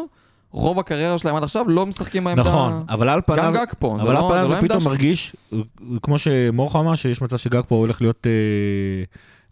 [0.51, 2.41] רוב הקריירה שלהם עד עכשיו לא משחקים בעמדה...
[2.41, 3.43] נכון, אבל על פניו...
[3.43, 4.83] גם גג פה, זה אבל לא- על פניו זה לא פתאום.
[4.85, 5.35] מרגיש,
[6.01, 8.27] כמו שמורכו אמר, שיש מצב שגג פה הולך להיות...
[8.27, 8.31] אה,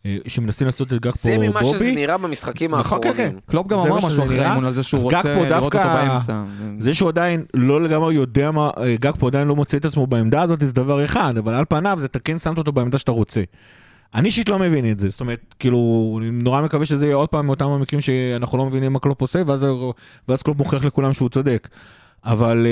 [0.05, 1.95] אה, שמנסים לעשות את גג פה זה ממה שזה בובי.
[1.95, 3.35] נראה במשחקים נכון, כן, האחרונים.
[3.45, 4.45] קלופ גם אמר משהו אחרי.
[4.45, 6.43] האימון על זה שהוא רוצה לראות אותו באמצע.
[6.79, 10.41] זה שהוא עדיין לא לגמרי יודע מה, אה, גקפו עדיין לא מוצא את עצמו בעמדה
[10.41, 13.41] הזאת, זה דבר אחד, אבל על פניו זה אתה כן שמת אותו בעמדה שאתה רוצה.
[14.15, 17.29] אני אישית לא מבין את זה, זאת אומרת, כאילו, אני נורא מקווה שזה יהיה עוד
[17.29, 19.65] פעם מאותם המקרים שאנחנו לא מבינים מה קלופ עושה, ואז,
[20.27, 21.67] ואז קלופ מוכיח לכולם שהוא צודק.
[22.25, 22.67] אבל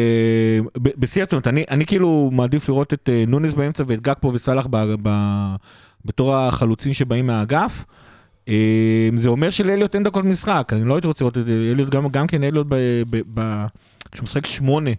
[0.82, 4.68] ב- בשיא הרצינות, אני, אני כאילו מעדיף לראות את אה, נונייס באמצע ואת גקפו וסאלח
[4.70, 5.10] ב, ב,
[6.06, 7.86] בתור החלוצים שבאים מהאגף.
[8.50, 12.08] אה, זה אומר שלאליוט אין דקות משחק, אני לא הייתי רוצה לראות את אליוט, גם,
[12.08, 12.68] גם כן אליוט,
[14.12, 14.92] כשהוא משחק שמונה,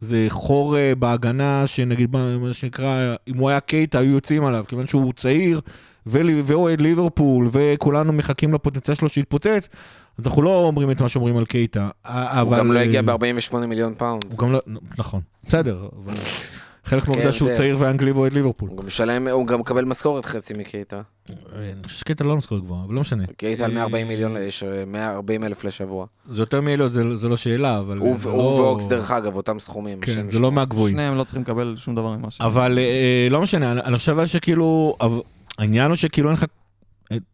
[0.00, 4.86] זה חור אה, בהגנה, שנגיד, מה שנקרא, אם הוא היה קייטה, היו יוצאים עליו, כיוון
[4.86, 5.60] שהוא צעיר,
[6.06, 9.68] ואוהד ליברפול, וכולנו מחכים לפוטנציאל שלו שיתפוצץ,
[10.18, 11.88] אז אנחנו לא אומרים את מה שאומרים על קייטה.
[12.40, 14.22] הוא גם לא הגיע ב-48 מיליון פאונד.
[14.30, 14.60] הוא גם לא,
[14.98, 16.14] נכון, בסדר, אבל
[16.90, 18.68] חלק מהעובדה כן, שהוא צעיר ואנגלי ואוהד ליברפול.
[18.68, 21.00] הוא גם משלם, הוא גם מקבל משכורת חצי מקייטה.
[21.28, 21.34] אני
[21.84, 23.24] חושב שקייטה לא משכורת גבוהה, אבל לא משנה.
[23.36, 26.06] קייטה על אה, 140 מיליון, לש- 140 אלף לשבוע.
[26.24, 27.98] זה יותר מאליוט, זה זה לא שאלה, אבל...
[27.98, 30.00] הוא הוא לא- ואוקס, דרך אגב, אותם סכומים.
[30.00, 30.52] כן, זה לא.
[30.52, 30.94] מהגבוהים.
[30.94, 32.40] שניהם לא צריכים לקבל שום דבר ממה ש...
[32.40, 34.96] אבל אה, לא משנה, אני חושב שכאילו,
[35.58, 36.44] העניין הוא שכאילו אין לך,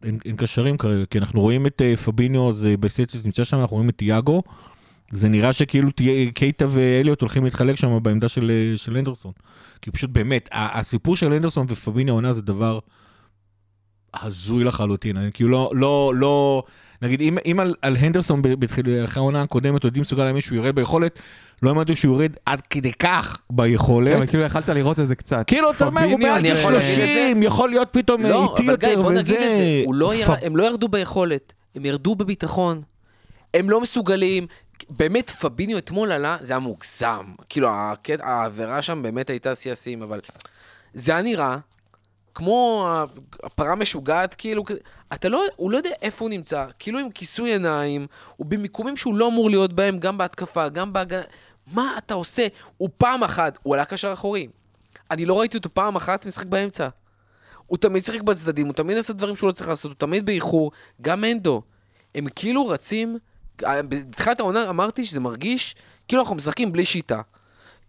[0.03, 3.89] אין- קשרים כרגע, כי אנחנו רואים את אה, פביניו, זה בסטוס נמצא שם, אנחנו רואים
[3.89, 4.43] את תיאגו,
[5.11, 9.31] זה נראה שכאילו תהיה- קייטה ואליוט הולכים להתחלק שם בעמדה של של אנדרסון.
[9.81, 12.79] כי פשוט באמת, הסיפור של אנדרסון ופביניו העונה זה דבר
[14.23, 16.63] הזוי לחלוטין, אני כאילו לא, לא, לא,
[17.01, 20.57] נגיד אם, אם על, על הנדרסון ב- בתחיל- אחרי העונה הקודמת יודעים מסוגל להאמין שהוא
[20.57, 21.19] ירד ביכולת,
[21.63, 24.09] לא האמנתי שהוא יורד עד כדי כך ביכולת.
[24.11, 25.43] כן, אבל כאילו יכלת לראות את זה קצת.
[25.47, 27.03] כאילו, אתה אומר, הוא בעד אני זה- יכול להגיד את זה?
[27.05, 29.19] 30, יכול להיות פתאום לא, איטי אבל גיא, יותר בוא וזה.
[29.21, 29.81] נגיד את זה.
[29.85, 32.81] הוא לא הם לא ירדו ביכולת, הם ירדו בביטחון.
[33.53, 34.47] הם לא מסוגלים.
[34.89, 37.25] באמת, פביניו אתמול עלה, זה היה מוגזם.
[37.49, 40.21] כאילו, הקט- העבירה שם באמת הייתה שיא השיאים, אבל
[40.93, 41.57] זה היה נראה
[42.35, 42.87] כמו
[43.43, 44.63] הפרה משוגעת, כאילו,
[45.13, 49.15] אתה לא, הוא לא יודע איפה הוא נמצא, כאילו עם כיסוי עיניים, הוא במיקומים שהוא
[49.15, 51.21] לא אמור להיות בהם, גם בהתקפה, גם בהגנה.
[51.73, 52.47] מה אתה עושה?
[52.77, 54.47] הוא פעם אחת, הוא עלה קשר אחורי.
[55.11, 56.87] אני לא ראיתי אותו פעם אחת משחק באמצע.
[57.67, 60.71] הוא תמיד שיחק בצדדים, הוא תמיד עשה דברים שהוא לא צריך לעשות, הוא תמיד באיחור,
[61.01, 61.61] גם אנדו.
[62.15, 63.17] הם כאילו רצים,
[63.63, 65.75] בתחילת העונה אמרתי שזה מרגיש
[66.07, 67.21] כאילו אנחנו משחקים בלי שיטה.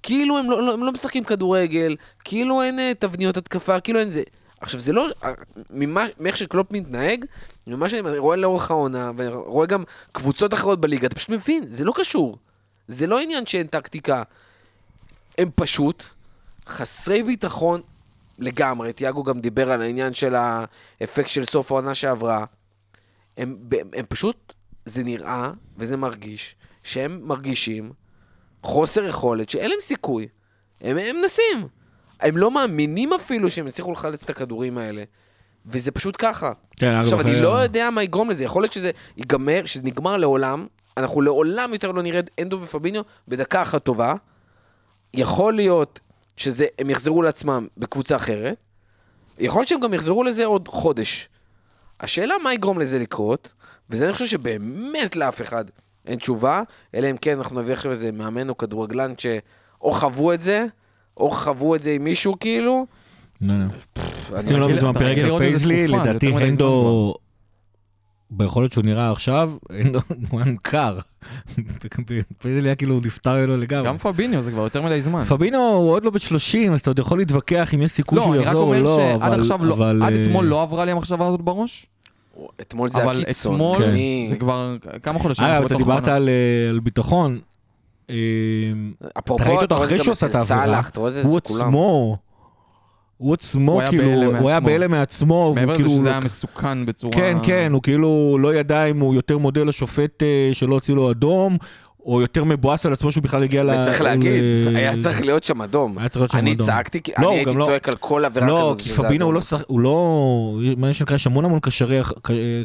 [0.03, 4.11] כאילו הם לא, לא, הם לא משחקים כדורגל, כאילו אין אה, תבניות התקפה, כאילו אין
[4.11, 4.23] זה.
[4.61, 5.33] עכשיו זה לא, אה,
[5.71, 7.25] ממה, מאיך שקלופ מתנהג,
[7.67, 11.93] ממה שאני רואה לאורך העונה, ורואה גם קבוצות אחרות בליגה, אתה פשוט מבין, זה לא
[11.97, 12.37] קשור.
[12.89, 14.23] זה לא עניין שאין טקטיקה.
[15.39, 16.05] הם פשוט
[16.67, 17.81] חסרי ביטחון
[18.39, 18.93] לגמרי.
[18.93, 22.45] תיאגו גם דיבר על העניין של האפקט של סוף העונה שעברה.
[23.37, 24.53] הם, הם, הם פשוט,
[24.89, 27.93] זה נראה וזה מרגיש שהם מרגישים
[28.63, 30.29] חוסר יכולת, שאין להם סיכוי.
[30.81, 31.69] הם, הם מנסים.
[32.21, 35.05] הם לא מאמינים אפילו שהם יצליחו לחלץ את הכדורים האלה.
[35.67, 36.53] וזה פשוט ככה.
[36.77, 38.45] כן, עכשיו, אני לא יודע מה יגרום לזה.
[38.45, 40.67] יכול להיות שזה ייגמר, שזה נגמר לעולם.
[40.97, 44.15] אנחנו לעולם יותר לא נראה אנדו ופביניו בדקה אחת טובה.
[45.15, 46.01] יכול להיות
[46.37, 48.57] שהם יחזרו לעצמם בקבוצה אחרת.
[49.39, 51.29] יכול להיות שהם גם יחזרו לזה עוד חודש.
[52.01, 53.49] השאלה מה יגרום לזה לקרות,
[53.91, 55.65] וזה אני חושב שבאמת לאף אחד
[56.07, 56.63] אין תשובה,
[56.95, 60.67] אלא אם כן אנחנו נביא עכשיו איזה מאמן או כדורגלן שאו חוו את זה,
[61.17, 62.87] או חוו את זה עם מישהו כאילו.
[64.35, 67.15] עשינו לא מזמן פרק על פייזלי, לדעתי הנדו,
[68.31, 69.99] ביכולת שהוא נראה עכשיו, הנדו
[70.31, 70.99] הוא היה קר.
[72.39, 73.89] פייזלי היה כאילו נפטר לו לגמרי.
[73.89, 75.25] גם פביניו זה כבר יותר מדי זמן.
[75.25, 78.25] פביניו הוא עוד לא בת 30, אז אתה עוד יכול להתווכח אם יש סיכוי לא,
[78.25, 81.87] שהוא יחזור או לא, לא- אבל, עד אה, אתמול לא עברה לי המחשבה הזאת בראש,
[82.61, 83.55] אתמול זה אבל הקיצון.
[83.55, 83.95] אתמול כן.
[84.29, 85.45] זה כבר כמה חודשים.
[85.45, 86.09] אגב, אתה דיברת.
[86.09, 87.39] על אה, על ביטחון.
[88.11, 88.17] אה,
[89.19, 91.39] אפרופו, אתה ראית אותו אחרי שהוא עשה את העבירה, הוא.
[91.39, 92.17] עצמו,
[93.17, 94.61] הוא עצמו, כאילו, הוא היה.
[94.61, 97.13] בהלם מעצמו, מעבר לזה כאילו- שזה היה מסוכן בצורה...
[97.13, 101.11] כן, כן, הוא כאילו לא ידע אם הוא יותר מודה לשופט אה, שלא הוציא לו
[101.11, 101.57] אדום,
[102.09, 103.71] או יותר מבואס על עצמו שהוא בכלל הגיע ל...
[103.71, 104.43] וצריך להגיד,
[104.75, 105.99] היה צריך להיות שם אדום.
[105.99, 106.67] היה צריך להיות שם אני אדום.
[106.67, 108.81] צעקתי, כי לא, אני הוא הייתי גם לא- צועק על כל עבירה לא, כזאת.
[108.81, 109.35] כי שזה פבינו הוא.
[109.35, 112.03] לא, הוא לא, מה שנקרא, יש המון המון קשרי-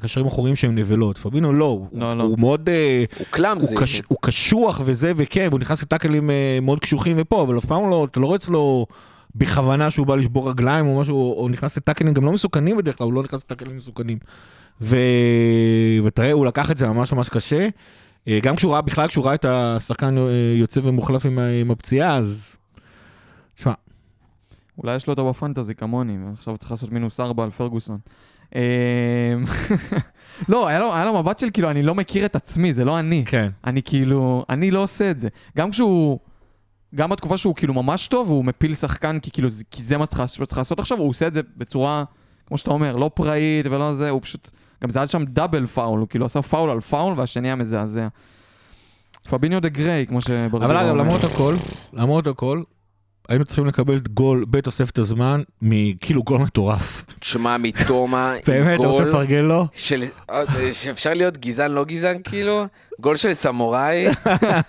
[0.02, 1.18] קשרים אחוריים שהם נבלות.
[1.18, 2.28] פבינו לא, הוא- לא, לא.
[2.38, 3.76] מאוד, אה, הוא קלאמזי.
[3.76, 7.66] הוא קש- הוא קשוח וזה, וכן, והוא נכנס לטאקלים אה, מאוד קשוחים ופה, אבל אף
[7.66, 8.86] פעם לא, אתה לא רואה אצלו
[9.36, 13.06] בכוונה שהוא בא לשבור רגליים או משהו, או נכנס לטאקלים גם לא מסוכנים בדרך כלל,
[13.06, 14.18] הוא לא נכנס לטאקלים מסוכנים.
[14.82, 14.98] ו...
[16.04, 17.68] ותראה, הוא לקח את זה ממש ממש קשה.
[18.28, 22.18] אה, גם כשהוא ראה, בכלל כשהוא ראה את השחקן אה, יוצא ומוחלף עם, עם הפציעה,
[22.18, 22.58] אז...
[23.56, 23.74] תשמע,
[24.78, 27.98] אולי יש לו אותו בפנטזי כמוני, ועכשיו צריך לעשות מינוס ארבע על פרגוסון.
[28.56, 28.62] אמ,
[30.50, 33.00] לא, היה לו, היה לו מבט של כאילו, אני לא מכיר את עצמי, זה לא
[33.00, 33.24] אני.
[33.26, 33.50] כן.
[33.66, 35.30] אני כאילו, אני לא עושה את זה.
[35.58, 36.20] גם כשהוא,
[36.96, 40.58] גם בתקופה שהוא כאילו ממש טוב, הוא מפיל שחקן כי כאילו, כי זה מה שצריך
[40.58, 42.04] לעשות עכשיו, הוא עושה את זה בצורה,
[42.46, 44.50] כמו שאתה אומר, לא פראית ולא זה, הוא פשוט,
[44.84, 48.08] גם זה היה שם דאבל פאול, הוא כאילו עשה פאול על פאול והשני היה מזעזע.
[49.30, 51.56] פביניו דה גריי, כמו שברדו אבל אגב, למרות הכל,
[51.94, 52.64] למרות הכל,
[53.30, 57.04] היינו צריכים לקבל גול בתוספת הזמן, מכאילו גול מטורף.
[57.20, 59.68] תשמע, מתומה, באמת, אתה רוצה לפרגן לו?
[59.76, 60.04] של...
[60.30, 60.44] אה,
[60.74, 62.66] שאפשר להיות גזען לא גזען כאילו,
[63.02, 64.06] גול של סמוראי,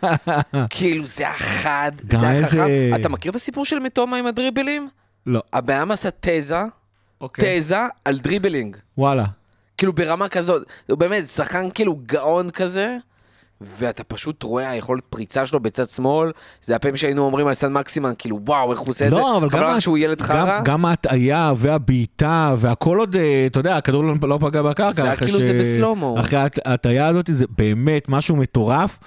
[0.71, 3.01] כאילו זה החד, זה איזה- החכם.
[3.01, 4.89] אתה מכיר את הסיפור של מתומה עם הדריבלים?
[5.27, 5.43] לא.
[5.51, 6.63] אדם עשה תזה,
[7.21, 7.61] אוקיי.
[7.61, 8.77] תזה על דריבלינג.
[8.99, 9.25] וואלה.
[9.79, 12.97] כאילו ברמה כזאת, הוא באמת שחקן כאילו גאון כזה,
[13.79, 16.31] ואתה פשוט רואה היכולת פריצה שלו בצד שמאל,
[16.63, 19.37] זה הפעמים שהיינו אומרים על סן מקסימן, כאילו וואו, איך הוא עושה את זה, לא,
[19.37, 19.59] אבל גם...
[19.63, 24.15] רק שהוא ילד גם- חרא, גם ההטעיה והבעיטה והכל עוד, אה, אתה יודע, הכדור לא-
[24.29, 24.93] לא פגע בקרקע.
[24.93, 26.21] זה היה כאילו ש- זה בסלומו.
[26.21, 28.99] אחרי ההט- ההטעיה הזאת זה באמת משהו מטורף,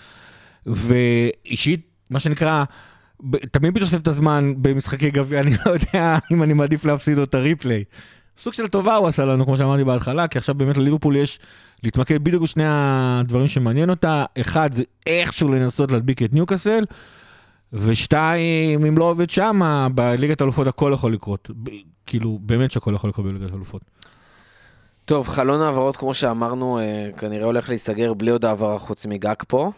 [0.65, 2.63] ואישית, מה שנקרא,
[3.51, 7.83] תמיד בתוספת הזמן במשחקי גביע, אני לא יודע אם אני מעדיף להפסיד או את הריפליי.
[8.39, 11.39] סוג של טובה הוא עשה לנו, כמו שאמרתי בהתחלה, כי עכשיו באמת לליברפול יש
[11.83, 14.25] להתמקד בדיוק בשני הדברים שמעניין אותה.
[14.41, 16.85] אחד, זה איכשהו לנסות להדביק את ניוקאסל,
[17.73, 21.49] ושתיים, אם לא עובד שמה, בליגת האלופות הכל יכול לקרות.
[21.63, 21.69] ב-
[22.05, 23.81] כאילו, באמת שהכל יכול לקרות בליגת האלופות.
[25.05, 29.71] טוב, חלון העברות, כמו שאמרנו, אה, כנראה הולך להיסגר בלי עוד העברה חוץ מגג פה.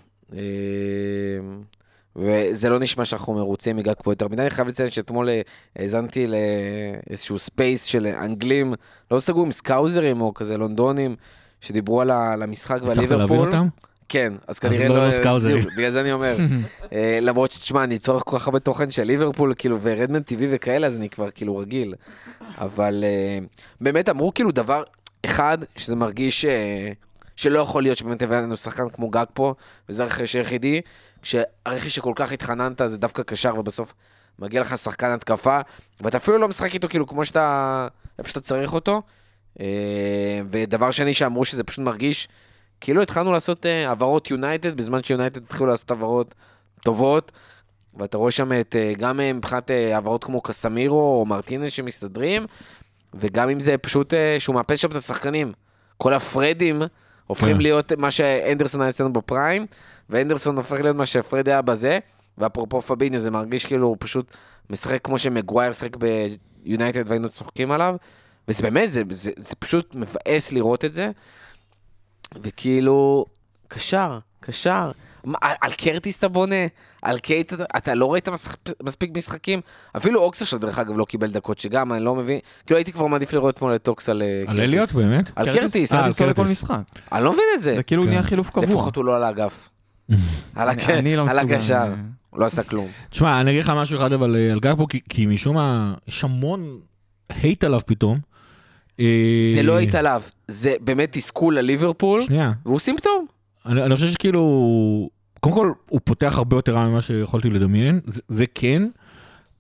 [2.18, 4.42] אה, וזה לא נשמע שאנחנו מרוצים מגג פה יותר מדי.
[4.42, 5.42] אני חייב לציין שאתמול אה,
[5.76, 8.74] האזנתי לאיזשהו ספייס של אנגלים,
[9.12, 11.16] לא סגור עם סקאוזרים או כזה לונדונים,
[11.62, 13.48] שדיברו על המשחק ועל הצלחת להבין ליברפול.
[13.48, 13.68] אותם?
[14.10, 15.08] כן, אז אז כנראה לא לא...
[15.08, 15.58] לא סקאוזרים.
[15.58, 16.38] בדיוק, בגלל זה אני אומר.
[16.94, 20.88] אה, למרות שתשמע, אני צורך כל כך הרבה תוכן של ליברפול, כאילו, ורדמן טבעי וכאלה,
[20.88, 21.94] אז אני כבר כאילו רגיל.
[22.58, 23.46] אבל אה,
[23.82, 24.84] באמת אמרו כאילו דבר
[25.26, 26.92] אחד, שזה מרגיש אה,
[27.40, 29.54] שלא יכול להיות שבאמת הבאנו לנו שחקן כמו גקפו,
[29.90, 30.82] וזה הרכש היחידי,
[31.22, 33.94] כשהרכש שכל כך התחננת זה דווקא קשר, ובסוף
[34.40, 35.60] מגיע לך שחקן התקפה,
[36.02, 37.88] ואתה אפילו לא משחק איתו כאילו כמו שאתה,
[38.20, 39.02] איפה שאתה צריך אותו.
[39.60, 42.28] אה, ודבר שני שאמרו שזה פשוט מרגיש
[42.82, 46.36] כאילו התחלנו לעשות אה, העברות יונייטד, בזמן שיונייטד התחילו לעשות העברות
[46.84, 47.32] טובות,
[47.94, 52.46] ואתה רואה שם את, אה, גם מבחינת העברות כמו קסמירו או מרטינס שמסתדרים,
[53.14, 55.52] וגם אם זה פשוט שהוא מאפס שם את השחקנים.
[55.98, 56.82] כל הפרדים
[57.30, 57.62] הופכים כן.
[57.62, 59.66] להיות מה שאנדרסון היה אצלנו בפריים,
[60.10, 62.00] ואנדרסון הופך להיות מה שפרד היה בזה,
[62.38, 64.38] ואפרופו פביניו זה מרגיש כאילו הוא פשוט
[64.70, 67.96] משחק כמו שמגווייר שיחק ביונייטד והיינו צוחקים עליו,
[68.48, 71.12] וזה באמת, זה, זה, זה פשוט מבאס לראות את זה.
[72.42, 73.26] וכאילו,
[73.68, 74.92] קשר, קשר.
[75.24, 76.56] מה, על, קרטיס אתה בונה?
[77.02, 78.28] על קייט אתה, לא ראית
[78.84, 79.62] מספיק משחקים?
[79.98, 82.40] אפילו אוקסה שלו, דרך אגב, לא קיבל דקות, שגם אני לא מבין.
[82.66, 85.32] כאילו הייתי כבר מעדיף לראות אתמול את אוקס על אה, על אליוט באמת?
[85.36, 85.94] על קרטיס.
[85.94, 86.64] אה, על קרטיס עולה כל קרטיס.
[86.64, 86.82] משחק.
[87.12, 87.76] אני לא מבין את זה.
[87.76, 88.10] זה כאילו כן.
[88.10, 88.64] נהיה חילוף קבוע.
[88.64, 89.70] לפחות הוא לא על האגף.
[90.56, 90.70] על
[91.16, 91.40] לא על.
[91.40, 91.84] הקשר.
[92.30, 92.88] הוא לא עשה כלום.
[93.10, 96.24] תשמע, אני אגיד לך משהו אחד אבל אה, על גג פה, כי- משום מה, יש
[96.24, 96.80] המון
[97.30, 98.20] הייט עליו פתאום.
[99.00, 99.06] אה,
[99.54, 103.26] זה לא היית עליו, זה באמת תסכול לליברפול, שנייה, והוא סימפטום.
[103.70, 108.22] אני אני חושב שכאילו, קודם כל, הוא פותח הרבה יותר רע ממה שיכולתי לדמיין, זה-
[108.28, 108.84] זה כן,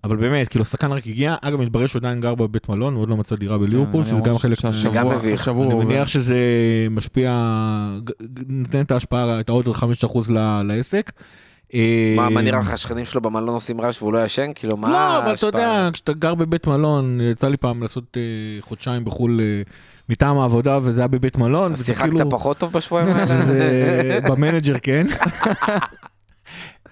[0.03, 3.09] אבל באמת, כאילו, שחקן רק הגיע, אגב, מתברר שהוא עדיין גר בבית מלון, הוא עוד
[3.09, 4.63] לא מצא דירה בליברפול, שזה גם חלק...
[4.63, 5.41] מה- זה גם מביך.
[5.41, 6.37] השבוע אני מניח שזה
[6.91, 7.31] משפיע,
[8.47, 9.83] נותן את ההשפעה, את העוד 5%
[10.31, 11.11] ל- לעסק.
[11.73, 14.51] אה, מה מה נראה לך, השכנים שלו במלון עושים רעש והוא לא ישן?
[14.55, 15.49] כאילו, מה לא, אבל אתה ההשפעה?
[15.61, 18.21] יודע, כשאתה גר בבית מלון, יצא לי פעם לעשות אה,
[18.61, 19.61] חודשיים בחו"ל אה,
[20.09, 21.73] מטעם העבודה, וזה היה בבית מלון.
[21.73, 23.45] אז שיחקת כאילו- פחות טוב בשבועיים האלה?
[23.45, 25.07] זה במנג'ר כן.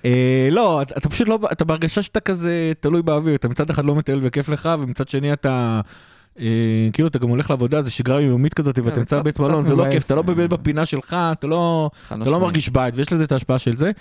[0.05, 3.85] אה, לא, אתה אתה פשוט לא, אתה בהרגשה שאתה כזה תלוי באוויר, אתה מצד אחד
[3.85, 5.81] לא מטייל וכיף לך, ומצד שני אתה,
[6.39, 6.45] אה,
[6.93, 9.75] כאילו אתה גם הולך לעבודה, זה שגרה יומית כזאת, ואתה זה נמצא בבית מלון, זה
[9.75, 9.85] לא.
[9.91, 12.39] כיף, אתה לא באמת בפינה שלך, אתה לא, אתה לא.
[12.39, 13.91] מרגיש בית, ויש לזה את ההשפעה של זה.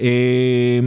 [0.00, 0.78] אה,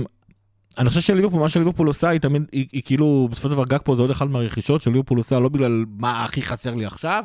[0.77, 3.77] אני חושב שליברפול, מה שליברפול עושה, היא תמיד, היא, היא כאילו, בסופו של דבר גג
[3.83, 7.23] פה זה עוד אחד מהרכישות שליברפול עושה, לא בגלל מה הכי חסר לי עכשיו,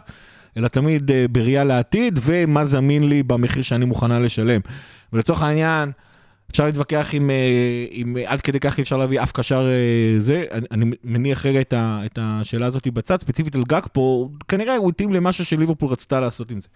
[0.57, 4.61] אלא תמיד אה, בראייה לעתיד, ומה זמין לי במחיר שאני מוכנה לשלם.
[5.12, 5.93] ולצורך העניין,
[6.51, 7.37] אפשר להתווכח אם, אה,
[7.93, 9.67] אם אה, עד כדי כך אי אפשר להביא אף קשר
[10.19, 14.29] זה, אני, אני מניח רגע את, ה, את השאלה הזאת בצד, ספציפית על גג פה,
[14.49, 16.69] כנראה הוא התאים למשהו שליברפול רצתה לעשות עם זה.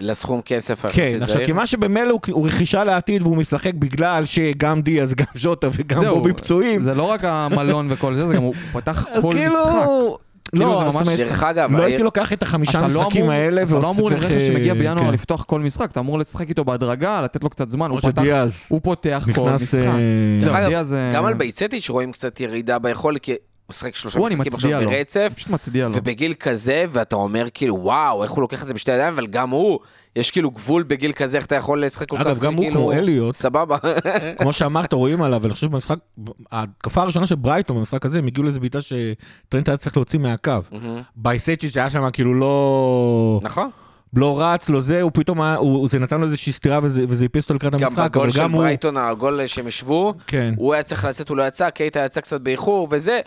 [0.00, 1.46] לסכום כסף כן, יחסית עכשיו.
[1.46, 6.32] כיוון שבמילא הוא, הוא רכישה לעתיד והוא משחק בגלל שגם דיאז, גם ז'וטה וגם בובי
[6.32, 6.82] פצועים.
[6.82, 10.27] זה לא רק המלון וכל זה, זה גם הוא פתח כל כאילו, משחק.
[10.50, 13.20] כאילו לא, זה זאת ממש- אומרת, דרך אגב, לא הייתי לוקח את החמישה לא המשחקים
[13.22, 15.12] אמור- האלה אתה לא אמור לרכש שמגיע בינואר כן.
[15.12, 18.00] לפתוח כל משחק, אתה אמור לשחק איתו בהדרגה, לתת לו קצת זמן, הוא
[18.82, 19.50] פותח כל.
[19.50, 19.78] משחק.
[19.78, 19.92] אה,
[20.40, 23.38] דרך לא, אגב, אה, גם על בייצטיץ' רואים קצת ירידה ביכולת, כי הוא
[23.70, 24.80] משחק שלושה משחקים עכשיו.
[24.86, 25.32] ברצף.
[25.94, 29.50] ובגיל כזה, ואתה אומר כאילו, וואו, איך הוא לוקח את זה בשתי ידיים, אבל גם
[29.50, 29.78] הוא,
[30.18, 32.80] יש כאילו גבול בגיל כזה, איך אתה יכול לשחק כל כך, אגב, גם הוא כאילו,
[32.80, 33.76] כמו אליוט, סבבה.
[34.42, 35.96] כמו שאמרת, רואים עליו, ואני חושב שבמשחק,
[36.52, 40.52] ההתקפה הראשונה של ברייטון במשחק הזה, הם הגיעו לאיזה בעיטה שטרנט היה צריך להוציא מהקו.
[41.16, 43.40] בייסצ'י שהיה שם כאילו לא...
[43.42, 43.70] נכון.
[44.14, 47.24] לא רץ, לא זה, הוא פתאום, היה- הוא, זה נתן לו איזושהי סטירה וזה, וזה
[47.24, 48.62] הפיס אותו לקראת גם המשחק, אבל בגול של גם הוא...
[48.62, 50.54] ברייטון, הגול שהם השוו, כן.
[50.56, 53.20] הוא היה צריך לצאת, הוא לא יצא, קייטה יצא קצת באיחור וזה,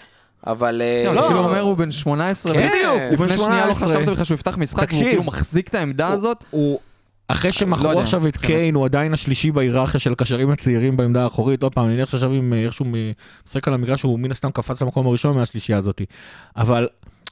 [0.48, 0.82] אבל...
[0.82, 3.02] אה, לא, כאילו אומר הוא בן 18, כן, בדיוק.
[3.10, 3.88] הוא בן לפני שנייה לא 18.
[3.88, 5.04] חשבת בכלל שהוא יפתח משחק, והוא.
[5.04, 6.44] כאילו מחזיק את העמדה הזאת.
[6.50, 6.80] הוא,
[7.28, 8.48] אחרי לא שמכרו יודע, עכשיו את כן.
[8.48, 11.64] קיין, הוא עדיין השלישי בהיררכיה של הקשרים הצעירים בעמדה האחורית.
[11.64, 12.86] עוד פעם, אני מניח שעכשיו עם אה, איכשהו
[13.46, 16.02] משחק על המגרש, הוא מן הסתם קפץ למקום הראשון מהשלישייה הזאת.
[16.56, 16.88] אבל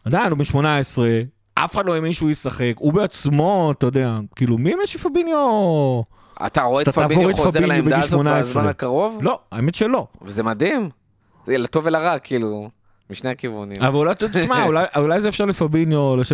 [0.06, 1.08] עדיין, הוא בן 18,
[1.56, 6.02] אף אחד לא האמין שהוא ישחק, הוא בעצמו, אתה יודע, כאילו, מי משי פביניו?
[6.46, 8.40] אתה רואה את פביניו חוזר לעמדה הזאת 18.
[8.42, 10.08] בזמן הקרוב, לא, האמת שלא.
[10.22, 10.90] וזה מדהים.
[11.48, 12.70] לטוב ולרע, כאילו,
[13.10, 13.82] משני הכיוונים.
[13.82, 16.34] אבל אולי, תשמע, אולי, אולי זה אפשר לפביניו, לש...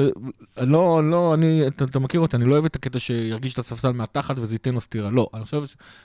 [0.61, 3.91] לא, לא, אני, אתה, אתה מכיר אותי, אני לא אוהב את הקטע שירגיש את הספסל
[3.91, 5.09] מהתחת וזה ייתן לו סטירה.
[5.11, 5.63] לא, אני חושב,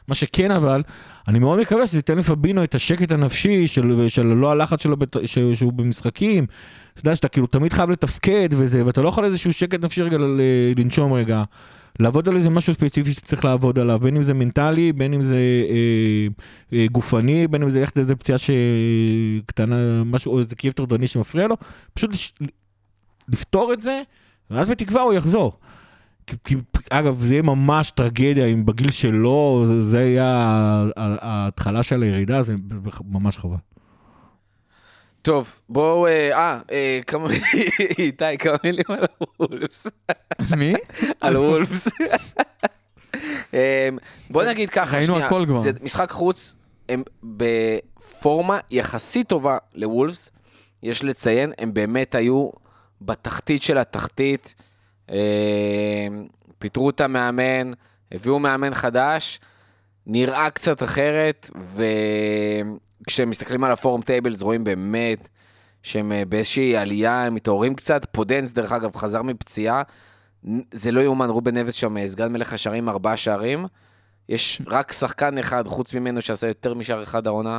[0.08, 0.82] מה שכן אבל,
[1.28, 5.16] אני מאוד מקווה שזה ייתן לפביניו את השקט הנפשי של, של לא הלחץ שלו, בת,
[5.26, 6.46] ש, שהוא במשחקים.
[6.92, 10.18] אתה יודע שאתה כאילו תמיד חייב לתפקד וזה, ואתה לא יכול איזשהו שקט נפשי רגע
[10.76, 11.42] לנשום רגע.
[12.00, 15.36] לעבוד על איזה משהו ספציפי שצריך לעבוד עליו, בין אם זה מנטלי, בין אם זה
[15.70, 16.26] אה,
[16.78, 21.48] אה, גופני, בין אם זה ללכת לאיזה פציעה שקטנה, משהו, או איזה כאב טורדני שמפריע
[21.48, 21.56] לו,
[21.94, 22.32] פשוט לש,
[23.28, 24.02] לפתור את זה,
[24.50, 25.52] ואז בתקווה הוא יחזור.
[26.26, 26.54] כי, כי,
[26.90, 32.02] אגב, זה יהיה ממש טרגדיה אם בגיל שלו, זה- זה יהיה ה- ה- ההתחלה של
[32.02, 32.54] הירידה, זה
[33.10, 33.56] ממש חבל.
[35.22, 37.28] טוב, בואו, אה, אה, אה, כמה,
[37.98, 39.06] איתי, כמה מילים על
[39.38, 39.86] הוולפס.
[40.56, 40.74] מי?
[41.20, 41.88] על וולפס.
[43.54, 43.58] אמ,
[44.30, 45.58] בוא נגיד ככה, ראינו שנייה, הכל כבר.
[45.58, 46.54] זה משחק חוץ,
[46.88, 50.30] הם בפורמה יחסית טובה לוולפס,
[50.82, 52.50] יש לציין, הם באמת היו
[53.00, 54.54] בתחתית של התחתית,
[55.10, 55.16] אמ,
[56.58, 57.72] פיטרו את המאמן,
[58.12, 59.40] הביאו מאמן חדש,
[60.06, 62.78] נראה קצת אחרת, וכשהם
[63.26, 65.28] מסתכלים על ה form tables רואים באמת
[65.82, 69.82] שהם אה, באיזושהי עלייה, הם מתעוררים קצת, פודנס דרך אגב חזר מפציעה,
[70.74, 73.66] זה לא יאומן, רובן נבס שם, אה, סגן מלך השערים, ארבעה שערים.
[74.28, 77.58] יש רק שחקן אחד חוץ ממנו שעשה יותר משער אחד העונה.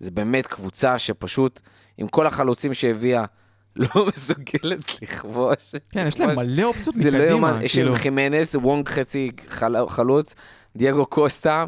[0.00, 1.60] זה באמת קבוצה שפשוט,
[1.98, 3.24] עם כל החלוצים שהביאה,
[3.76, 5.74] לא מסוגלת לכבוש.
[5.90, 7.30] כן, יש להם מלא אופציות זה לא מקדימה.
[7.30, 7.90] יאומן, יש כאילו.
[7.90, 10.34] עם חימנס, הוואנג חצי חל- חלוץ,
[10.76, 11.66] דייגו קוסטה,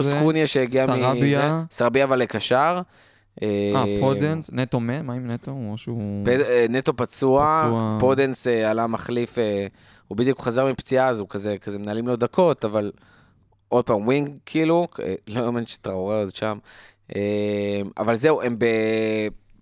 [0.00, 1.62] זה, קוניה שהגיע מזה, סרביה.
[1.70, 2.80] סרביה אבל לקשר.
[3.42, 5.02] אה, פודנס, נטו מה?
[5.02, 5.54] מה עם נטו?
[5.54, 6.24] משהו...
[6.26, 7.70] אה, נטו פצוע.
[8.00, 9.66] פודנס אה, עלה מחליף, אה,
[10.08, 12.92] הוא בדיוק חזר מפציעה, אז הוא כזה, כזה מנהלים לו דקות, אבל
[13.68, 16.58] עוד פעם, הוואנג כאילו, אה, לא יאמן שאתה רואה עוד שם.
[17.16, 18.64] אה, אבל זהו, הם ב...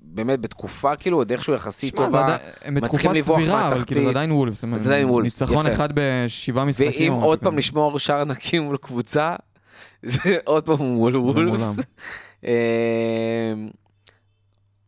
[0.08, 2.24] באמת בתקופה כאילו, עוד איכשהו יחסית שמע, זה טובה.
[2.24, 3.86] עדיין- הם בתקופה מצליחים לברוח סבירה, אבל מהתחתית.
[3.86, 4.64] כאילו זה עדיין וולבס.
[4.76, 5.74] זה עדיין וולבס, ניצחון יפה.
[5.74, 7.12] אחד בשבעה משחקים.
[7.12, 7.58] ואם עוד פעם.
[7.58, 9.36] לשמור שער נקי מול קבוצה,
[10.02, 11.78] זה עוד פעם מול וולבס.
[12.46, 12.52] אה,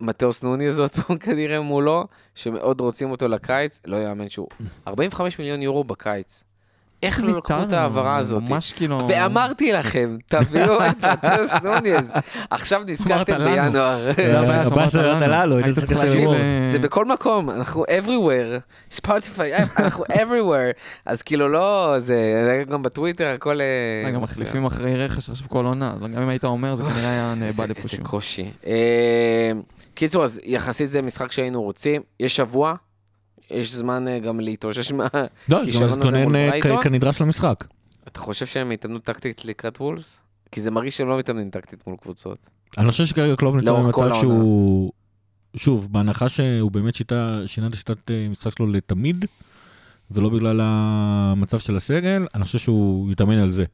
[0.01, 4.49] מתאוס נוניז עוד פעם כנראה מולו, שמאוד רוצים אותו לקיץ, לא יאמן שהוא
[4.89, 6.45] 45 מיליון יורו בקיץ.
[7.03, 8.43] איך לא לקחו את ההעברה הזאת?
[8.49, 9.07] ממש כאילו...
[9.09, 12.13] ואמרתי לכם, תביאו את מתאוס נוניז.
[12.51, 13.39] עכשיו נזכרתם.
[13.45, 14.11] בינואר.
[14.17, 15.59] זה הבעיה שאמרת לנו.
[15.59, 15.81] איזה
[16.73, 20.73] זה בכל מקום, אנחנו everywhere, ספוטיפיי, אנחנו everywhere,
[21.07, 22.17] אז כאילו לא, זה
[22.71, 23.61] גם בטוויטר, הכל...
[24.05, 27.11] אה, גם מחליפים אחרי רכש עכשיו כל עונה, אז גם אם היית אומר, זה כנראה
[27.11, 28.05] היה איזה- נאבד איזה איפשהו.
[28.05, 28.51] קושי.
[28.67, 29.53] אה,
[29.95, 32.75] קיצור, אז יחסית זה משחק שהיינו רוצים, יש שבוע,
[33.51, 35.07] יש זמן אה, גם להתאושש מה...
[35.49, 36.81] לא, הזה מול אה, ברייטון?
[36.81, 37.65] כ- כנדרש למשחק.
[38.09, 40.21] אתה חושב שהם יתאמנו טקטית לקראת וולס?
[40.53, 42.39] כי זה מרגיש שהם לא מתאמנים טקטית מול קבוצות.
[42.79, 44.15] אני חושב שכרגע קלוב נמצא במצב.
[44.21, 44.93] שהוא...
[45.57, 49.25] שוב, בהנחה שהוא באמת שיטה, שינה את השיטת אה, משחק שלו לתמיד,
[50.11, 53.65] ולא בגלל המצב של הסגל, אני חושב שהוא יתאמן על זה.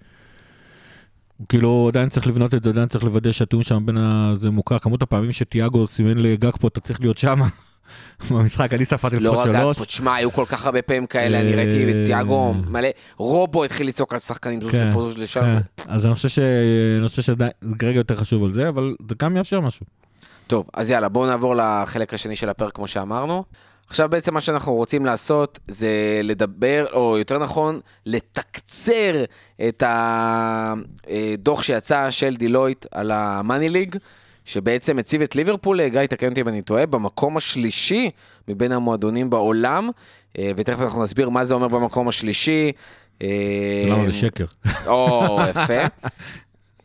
[1.39, 4.33] הוא כאילו עדיין צריך לבנות את זה, עדיין צריך לוודא שהתיאום שם בין ה...
[4.35, 4.79] זה מוכר.
[4.79, 7.39] כמות הפעמים שתיאגו סימן לגג פה, אתה צריך להיות שם
[8.31, 9.79] במשחק, אני ספרתי לא לפחות שלוש.
[9.79, 13.65] פה, תשמע, היו כל כך הרבה פעמים כאלה, אני אה, ראיתי את תיאגו מלא, רובו
[13.65, 15.41] התחיל לצעוק על שחקנים, זוז כן, לפה, זוז לשם.
[15.41, 15.59] כן.
[15.93, 16.39] אז אני חושב ש...
[16.99, 19.87] אני חושב שעדיין, זה כרגע יותר חשוב על זה, אבל זה גם יאפשר משהו.
[20.47, 23.45] טוב, אז יאללה, בואו נעבור לחלק השני של הפרק, כמו שאמרנו.
[23.87, 29.25] עכשיו בעצם מה שאנחנו רוצים לעשות זה לדבר, או יותר נכון, לתקצר
[29.69, 33.97] את הדוח שיצא של דילויט על המאני ליג,
[34.45, 38.11] שבעצם הציב את ליברפול, גיא, תקן אותי אם אני טועה, במקום השלישי
[38.49, 39.91] מבין המועדונים בעולם,
[40.39, 42.73] אה, ותכף אנחנו נסביר מה זה אומר במקום השלישי.
[43.23, 43.29] אה,
[43.87, 44.45] למה זה שקר?
[44.87, 45.81] או, יפה.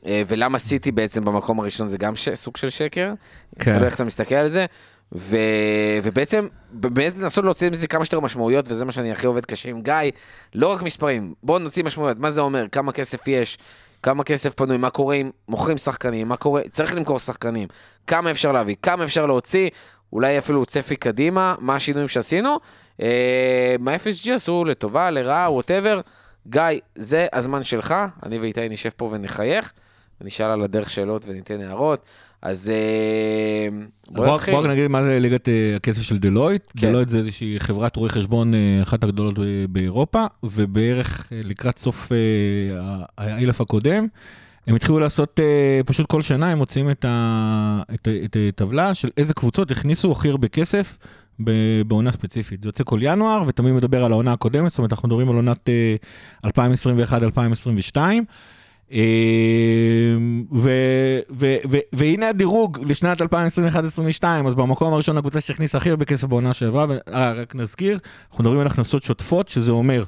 [0.05, 2.29] אה, ולמה סיטי בעצם במקום הראשון זה גם ש...
[2.29, 3.13] סוג של שקר.
[3.59, 3.73] כן.
[3.73, 4.65] תלוי איך אתה מסתכל על זה.
[5.15, 5.37] ו...
[6.03, 9.81] ובעצם, באמת לנסות להוציא מזה כמה שיותר משמעויות, וזה מה שאני הכי עובד קשה עם
[9.81, 9.93] גיא.
[10.55, 13.57] לא רק מספרים, בואו נוציא משמעויות, מה זה אומר, כמה כסף יש,
[14.03, 17.67] כמה כסף פנוי, מה קורה אם מוכרים שחקנים, מה קורה, צריך למכור שחקנים,
[18.07, 19.69] כמה אפשר להביא, כמה אפשר להוציא,
[20.13, 22.59] אולי אפילו צפי קדימה, מה השינויים שעשינו,
[23.01, 26.01] אה, מה FSG עשו לטובה, לרעה, ווטאבר.
[26.47, 26.61] גיא,
[26.95, 29.73] זה הזמן שלך, אני ואיתי נשב פה ונחייך,
[30.21, 32.05] ונשאל על הדרך שאלות וניתן הערות.
[32.41, 33.67] אז אה,
[34.07, 34.53] בוא נתחיל.
[34.53, 36.71] בוא נגיד מה זה ליגת אה, הכסף של דלויט.
[36.77, 36.87] כן.
[36.89, 39.35] דלויט זה איזושהי חברת רואי חשבון, אה, אחת הגדולות
[39.69, 42.17] באירופה, ובערך אה, לקראת סוף אה,
[42.81, 44.07] ה- האלף הקודם,
[44.67, 47.05] הם התחילו לעשות, אה, פשוט כל שנה הם מוציאים את
[48.49, 50.97] הטבלה של איזה קבוצות הכניסו הכי הרבה כסף
[51.87, 52.63] בעונה ספציפית.
[52.63, 55.69] זה יוצא כל ינואר, ותמיד מדבר על העונה הקודמת, זאת אומרת, אנחנו מדברים על עונת
[55.69, 55.95] אה,
[57.95, 57.97] 2021-2022.
[58.93, 58.99] אה,
[60.53, 63.25] ו- ו- ו- והנה הדירוג לשנת 2021-2022,
[64.47, 67.99] אז במקום הראשון הקבוצה שהכניסה הכי הרבה כסף בעונה שעברה, ו- אה, רק נזכיר,
[68.31, 70.03] אנחנו מדברים על הכנסות שוטפות, שזה אומר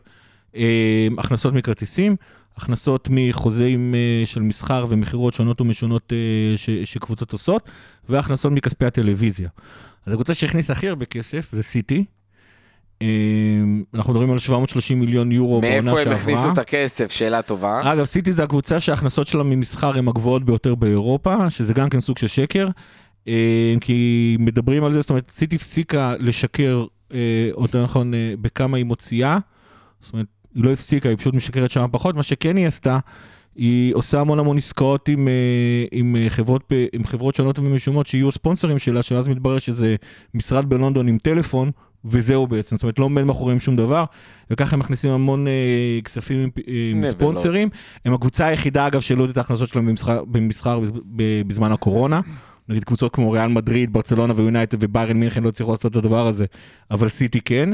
[0.55, 2.15] אה, הכנסות מכרטיסים,
[2.57, 7.69] הכנסות מחוזים אה, של מסחר ומכירות שונות ומשונות אה, ש- שקבוצות עושות,
[8.09, 9.49] והכנסות מכספי הטלוויזיה.
[10.05, 12.05] אז הקבוצה שהכניסה הכי הרבה כסף זה סיטי.
[13.01, 13.07] אה,
[13.93, 16.13] אנחנו מדברים על 730 מיליון יורו בעונה מאיפה שעברה.
[16.13, 17.11] הם הכניסו את הכסף?
[17.11, 17.81] שאלה טובה.
[17.83, 22.17] אגב, סיטי זה הקבוצה שההכנסות שלה ממסחר הן הגבוהות ביותר באירופה, שזה גם כן סוג
[22.17, 22.69] של שקר.
[23.27, 28.33] אה, כי מדברים על זה, זאת אומרת, סיטי הפסיקה לשקר, אה, או יותר נכון, אה,
[28.41, 29.37] בכמה היא מוציאה.
[30.01, 30.25] זאת אומרת,
[30.55, 32.15] היא לא הפסיקה, היא פשוט משקרת שם פחות.
[32.15, 32.99] מה שכן היא עשתה,
[33.55, 35.27] היא עושה המון המון עסקאות עם,
[35.91, 39.95] עם, חברות, עם חברות שונות ומשומות שיהיו ספונסרים שלה, שאז מתברר שזה
[40.33, 41.71] משרד בלונדון עם טלפון,
[42.05, 42.75] וזהו בעצם.
[42.75, 44.03] זאת אומרת, לא עומד מאחוריהם שום דבר,
[44.49, 47.03] וככה הם מכניסים המון אה, כספים עם.
[47.07, 47.69] ספונסרים.
[48.05, 50.79] הם הקבוצה היחידה, אגב, שהעלו את ההכנסות שלהם במסחר, במסחר
[51.47, 52.21] בזמן הקורונה.
[52.69, 56.45] נגיד קבוצות כמו ריאל מדריד, ברצלונה ויונייטד וביירן מינכן לא הצליחו לעשות את הדבר הזה,
[56.91, 57.69] אבל סיטי כן.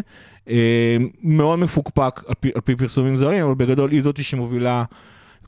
[0.50, 4.84] אה, מאוד מפוקפק על פי, על פי פרסומים זרים, אבל בגדול היא זאתי שמובילה,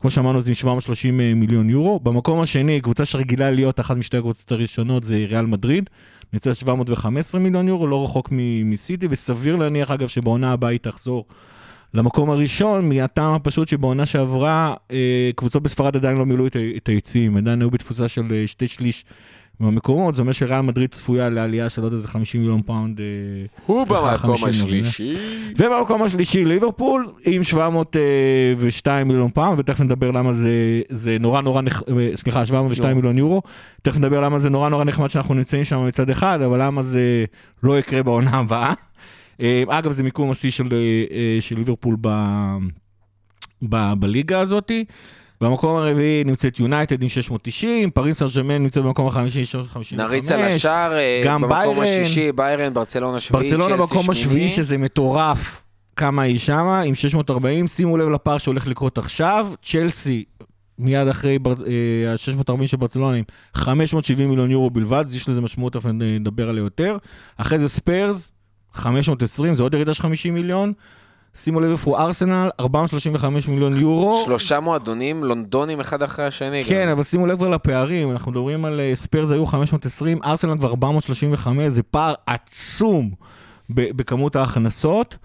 [0.02, 2.00] כמו שאמרנו, זה עם 730 מיליון יורו.
[2.00, 5.89] במקום השני, קבוצה שרגילה להיות אחת משתי הקבוצות הראשונות זה ריאל מדריד.
[6.34, 8.30] נמצאת 715 מיליון יורו, לא רחוק
[8.66, 11.26] מסיטי, וסביר להניח אגב שבעונה הבאה היא תחזור
[11.93, 16.47] למקום הראשון, מהטעם הפשוט שבעונה שעברה אה, קבוצות בספרד עדיין לא מילאו
[16.78, 19.06] את היציעים, עדיין היו בתפוסה של אה, שתי שליש
[19.60, 22.99] מהמקומות, זאת אומרת שריאל מדריד צפויה לעלייה של עוד איזה 50 מיליון פאונד.
[22.99, 23.05] אה,
[23.66, 25.16] הוא במקום 50 השלישי.
[25.57, 31.84] ובמקום השלישי ליברפול עם 702 מיליון פאונד, ותכף נדבר למה זה, זה נורא נורא, נח...
[31.84, 32.95] אה, סליחה, 702 יורו.
[32.95, 33.41] מיליון יורו,
[33.82, 37.26] תכף נדבר למה זה נורא נורא נחמד שאנחנו נמצאים שם מצד אחד, אבל למה זה
[37.64, 38.74] לא יקרה בעונה הבאה.
[39.41, 42.07] אה, אגב, זה מיקום השיא של, אה, של ליברפול ב...
[43.62, 43.93] ב...
[43.99, 44.86] בליגה הזאתי.
[45.42, 49.94] במקום הרביעי נמצאת יונייטד עם 690, פריס סן ג'רמן נמצאת במקום החמישי עם 655.
[49.94, 51.84] נריץ על השאר, אה, במקום ביירן.
[51.84, 54.10] השישי, ביירן, ברצלונה שביעית, ברצלונה במקום.
[54.10, 55.62] השביעי, שזה מטורף,
[55.96, 60.24] כמה היא שמה, עם 640, שימו לב לפער שהולך לקרות עכשיו, צ'לסי,
[60.80, 63.24] מיד אחרי בר- אה, ה-640 של ברצלונה, עם
[63.54, 66.98] 570 מיליון יורו בלבד, אז יש לזה משמעות, תכף נדבר עליה יותר.
[67.38, 68.32] אחרי זה ספרס,
[68.74, 70.74] 520, זה עוד ירידה של 50 מיליון.
[71.36, 74.22] שימו לב איפה הוא ארסנל, 435 מיליון יורו.
[74.26, 76.64] שלושה מועדונים לונדונים אחד אחרי השני.
[76.64, 76.92] כן, גם.
[76.92, 81.68] אבל שימו לב כבר לפערים, אנחנו מדברים על אה, ספיירס היו 520, ארסנל כבר 435,
[81.68, 83.12] זה פער עצום
[83.70, 85.18] בכמות ההכנסות.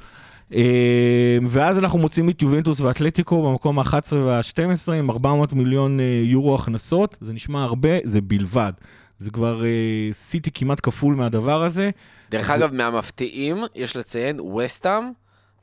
[0.55, 6.55] אה, ואז אנחנו מוצאים את יובנטוס ואתלטיקו במקום ה-11 וה-12 עם 400 מיליון אה, יורו
[6.55, 8.73] הכנסות, זה נשמע הרבה, זה בלבד.
[9.19, 9.69] זה כבר אה,
[10.13, 11.91] סיטי כמעט כפול מהדבר הזה.
[12.31, 15.03] דרך אגב, מהמפתיעים, יש לציין, וסטאם.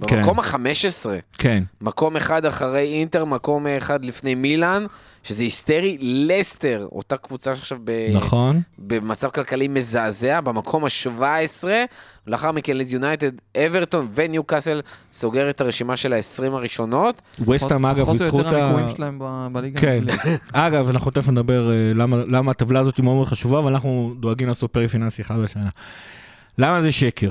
[0.02, 1.10] במקום ה-15.
[1.38, 1.64] כן.
[1.82, 4.86] מקום אחד אחרי אינטר, מקום אחד לפני מילאן,
[5.24, 8.10] שזה היסטרי, לסטר, אותה קבוצה שעכשיו ב...
[8.14, 8.62] נכון.
[8.78, 11.64] במצב כלכלי מזעזע, במקום ה-17,
[12.28, 14.82] ולאחר מכן לידס יונייטד, אברטון וניו קאסל
[15.14, 17.22] סוגר את הרשימה של ה-20 הראשונות.
[17.48, 18.66] וסטאם אגב, פחות או בזכות יותר ה...
[18.66, 19.20] המיקומים שלהם
[19.52, 19.82] בליגה.
[19.82, 20.04] כן.
[20.54, 24.48] אגב, אנחנו תכף נדבר אה, למה, למה הטבלה הזאת היא מאוד מאוד חשובה, ואנחנו דואגים
[24.48, 25.70] לעשות פרק פיננסי אחד בשנה.
[26.58, 27.30] למה זה שקר?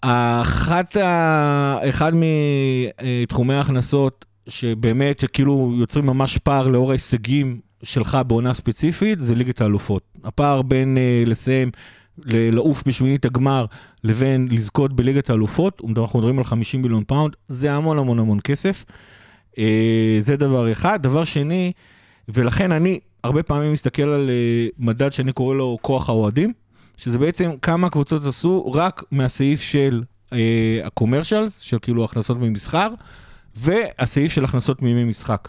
[0.00, 1.78] אחת ה...
[1.88, 9.60] אחד מתחומי ההכנסות שבאמת כאילו יוצרים ממש פער לאור ההישגים שלך בעונה ספציפית, זה ליגת
[9.60, 10.02] האלופות.
[10.24, 11.70] הפער בין אה, לסיים,
[12.24, 13.66] ל- לעוף בשמינית הגמר,
[14.04, 18.84] לבין לזכות בליגת האלופות, אנחנו מדברים על 50 מיליון פאונד, זה המון המון המון כסף.
[19.52, 19.58] Uh,
[20.20, 21.02] זה דבר אחד.
[21.02, 21.72] דבר שני,
[22.28, 26.52] ולכן אני הרבה פעמים מסתכל על uh, מדד שאני קורא לו כוח האוהדים,
[26.98, 30.34] שזה בעצם כמה הקבוצות עשו רק מהסעיף של uh,
[30.84, 32.88] ה-commercials, של כאילו הכנסות ממסחר,
[33.56, 35.48] והסעיף של הכנסות מימי משחק.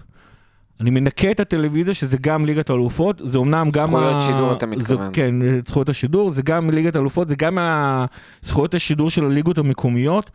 [0.80, 3.88] אני מנקה את הטלוויזיה, שזה גם ליגת האלופות, זה אומנם גם...
[3.88, 5.10] זכויות שידור, אתה זה, מתכוון.
[5.14, 5.36] כן,
[5.68, 8.06] זכויות השידור, זה גם ליגת האלופות, זה גם ה-
[8.42, 10.32] זכויות השידור של הליגות המקומיות,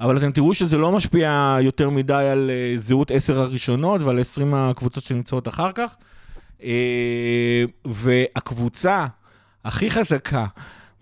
[0.00, 4.54] אבל אתם תראו שזה לא משפיע יותר מדי על אה, זהות עשר הראשונות ועל 20
[4.54, 5.96] הקבוצות שנמצאות אחר כך.
[6.62, 9.06] אה, והקבוצה
[9.68, 10.46] הכי חזקה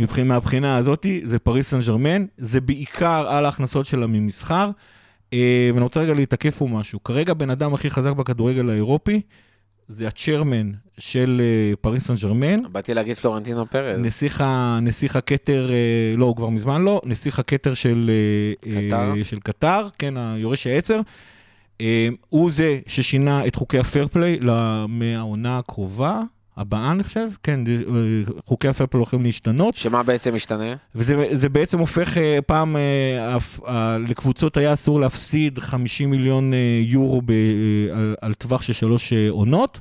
[0.01, 4.71] מבחינה, מהבחינה הזאת, זה פריס סן ג'רמן, זה בעיקר על ההכנסות שלה ממסחר.
[5.33, 7.05] אה, ואני רוצה רגע להתעכב פה משהו.
[7.05, 9.21] כרגע בן אדם הכי חזק בכדורגל האירופי,
[9.89, 14.03] זה הצ'רמן של אה, פריס סן ג'רמן, באתי להגיד פלורנטינו פרז.
[14.03, 14.45] נסיך,
[14.83, 18.11] נסיך הכתר, אה, לא, הוא כבר מזמן לא, נסיך הכתר של
[18.61, 19.23] קטר.
[19.23, 21.01] של קטר, כן, היורש העצר.
[22.29, 24.39] הוא זה ששינה את חוקי הפייר פליי
[24.89, 26.23] מהעונה הקרובה,
[26.57, 27.73] הבאה אני חושב, כן, אה,
[28.47, 29.75] חוקי הפייר פליי הולכים להשתנות.
[29.75, 30.75] שמה בעצם משתנה?
[30.95, 36.53] וזה זה בעצם הופך, אה, פעם אה, לקבוצות היה אסור להפסיד 50 מיליון
[36.83, 37.33] יורו ב,
[37.93, 39.81] על, על טווח של שלוש עונות.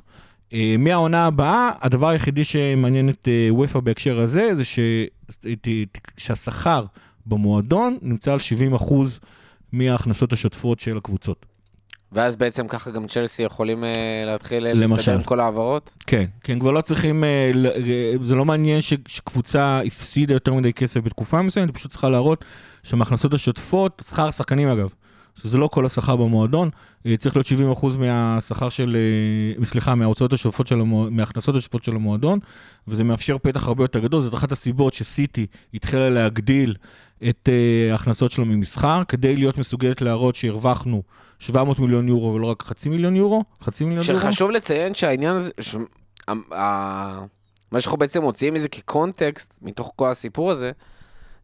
[0.78, 4.78] מהעונה הבאה, הדבר היחידי שמעניין את וופא בהקשר הזה, זה ש,
[6.16, 6.84] שהשכר
[7.26, 9.20] במועדון נמצא על 70 אחוז
[9.72, 11.46] מההכנסות השוטפות של הקבוצות.
[12.12, 13.90] ואז בעצם ככה גם צ'לסי יכולים אה,
[14.26, 14.72] להתחיל אה.
[14.72, 15.90] להסתדר עם כל ההעברות?
[16.06, 20.54] כן, כן, כבר לא צריכים, אה, ל- אה, זה לא מעניין ש, שקבוצה הפסידה יותר
[20.54, 22.44] מדי כסף בתקופה מסוימת, היא פשוט צריכה להראות
[22.82, 24.88] שמההכנסות השוטפות, שכר שחקנים אגב,
[25.42, 26.70] שזה לא כל השכר במועדון,
[27.06, 28.96] אה, צריך להיות 70% מהשכר של,
[29.60, 32.38] אה, סליחה, מההוצאות השוטפות של המועדון, מההכנסות השוטפות של המועדון,
[32.88, 36.74] וזה מאפשר פתח הרבה יותר גדול, זאת אחת הסיבות שסיטי התחילה להגדיל
[37.28, 41.02] את אה, ההכנסות שלו ממסחר, כדי להיות מסוגלת להראות שהרווחנו
[41.38, 44.20] 700 מיליון יורו ולא רק חצי מיליון יורו, חצי מיליון יורו.
[44.20, 45.76] שחשוב לציין שהעניין הזה, ש...
[47.72, 50.72] מה שאנחנו בעצם מוציאים מזה כקונטקסט, מתוך כל הסיפור הזה,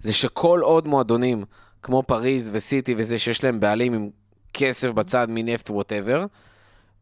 [0.00, 1.44] זה שכל עוד מועדונים,
[1.82, 4.10] כמו פריז וסיטי וזה, שיש להם בעלים עם
[4.54, 6.26] כסף בצד מנפט ווטאבר,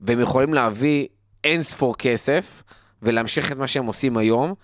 [0.01, 1.07] והם יכולים להביא
[1.45, 2.63] אין ספור כסף,
[3.03, 4.55] ולהמשיך את מה שהם עושים היום,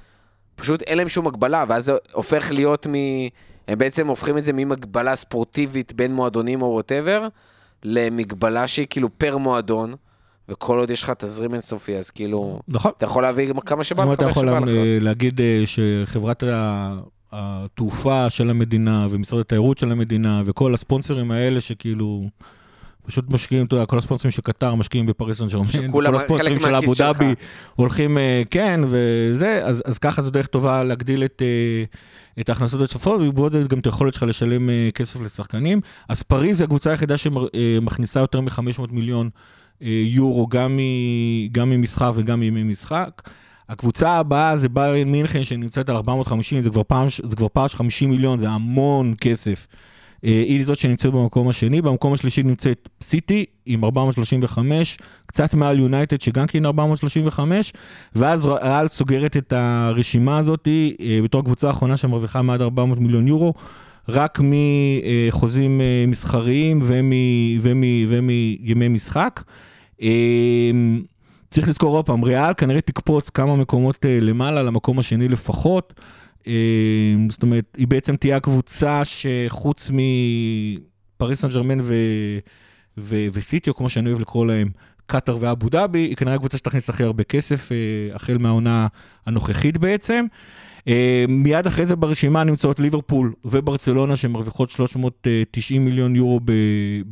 [0.55, 2.95] פשוט אין להם שום הגבלה, ואז זה הופך להיות מ...
[3.69, 7.29] הם בעצם הופכים את זה ממגבלה ספורטיבית בין מועדונים או ווטאבר,
[7.85, 9.95] למגבלה שהיא כאילו פר מועדון,
[10.49, 12.93] וכל עוד יש לך תזרים אינסופי, אז כאילו, נכון.
[12.97, 14.69] אתה יכול להביא כמה שבא לך, אתה יכול שבא לך.
[14.69, 16.43] אה, להגיד אה, שחברת
[17.33, 22.25] התעופה של המדינה ומשרד התיירות של המדינה וכל הספונסרים האלה שכאילו
[23.07, 26.75] פשוט משקיעים, אתה יודע, כל הספונסרים של קטר משקיעים בפריס סן ג'רמן, כל הספונסרים של
[26.75, 26.93] אבו.
[26.99, 27.35] דאבי
[27.77, 31.85] הולכים, אה, כן, וזה, אז, אז ככה זו דרך טובה להגדיל את, אה,
[32.41, 35.81] את ההכנסות הצופות, ובעקבות זה גם את היכולת שלך לשלם אה, כסף לשחקנים.
[36.09, 39.31] אז פריז זה הקבוצה היחידה שמכניסה יותר מ-500 מיליון
[39.81, 40.81] יורו, גם, מ,
[41.53, 43.23] גם ממשחק וגם מימי משחק.
[43.69, 47.77] הקבוצה הבאה זה ביירן מינכן שנמצאת על 450, זה כבר פער, זה כבר פער של
[47.77, 49.67] 50 מיליון, זה המון כסף.
[50.27, 56.21] אה, היא זאת שנמצאת במקום השני, במקום השלישי נמצאת סיטי עם 435, קצת מעל יונייטד
[56.21, 57.73] שגם כן 435,
[58.15, 63.55] ואז ריאל סוגרת את הרשימה הזאת אה, בתור הקבוצה האחרונה שמרוויחה מעד 400 מיליון יורו,
[64.09, 67.13] רק מחוזים אה, מסחריים ומ-
[67.61, 69.43] ומ- ומימי משחק.
[71.51, 75.95] צריך לזכור עוד פעם, ריאל כנראה תקפוץ כמה מקומות למעלה, למקום השני לפחות.
[76.47, 76.53] אה,
[77.31, 81.95] זאת אומרת, היא בעצם תהיה הקבוצה שחוץ מפריס סן ג'רמן ו...
[82.99, 83.27] ו...
[83.33, 84.69] וסיטי, או כמו שאני אוהב לקרוא להם,
[85.07, 87.77] קטאר ואבו דאבי, היא כנראה הקבוצה שתכניס הכי הרבה כסף, אה,
[88.15, 88.87] החל מהעונה
[89.27, 90.27] הנוכחית בעצם.
[90.89, 96.53] אה, מיד אחרי זה ברשימה נמצאות ליברפול וברצלונה שמרוויחות 390 מיליון יורו ב,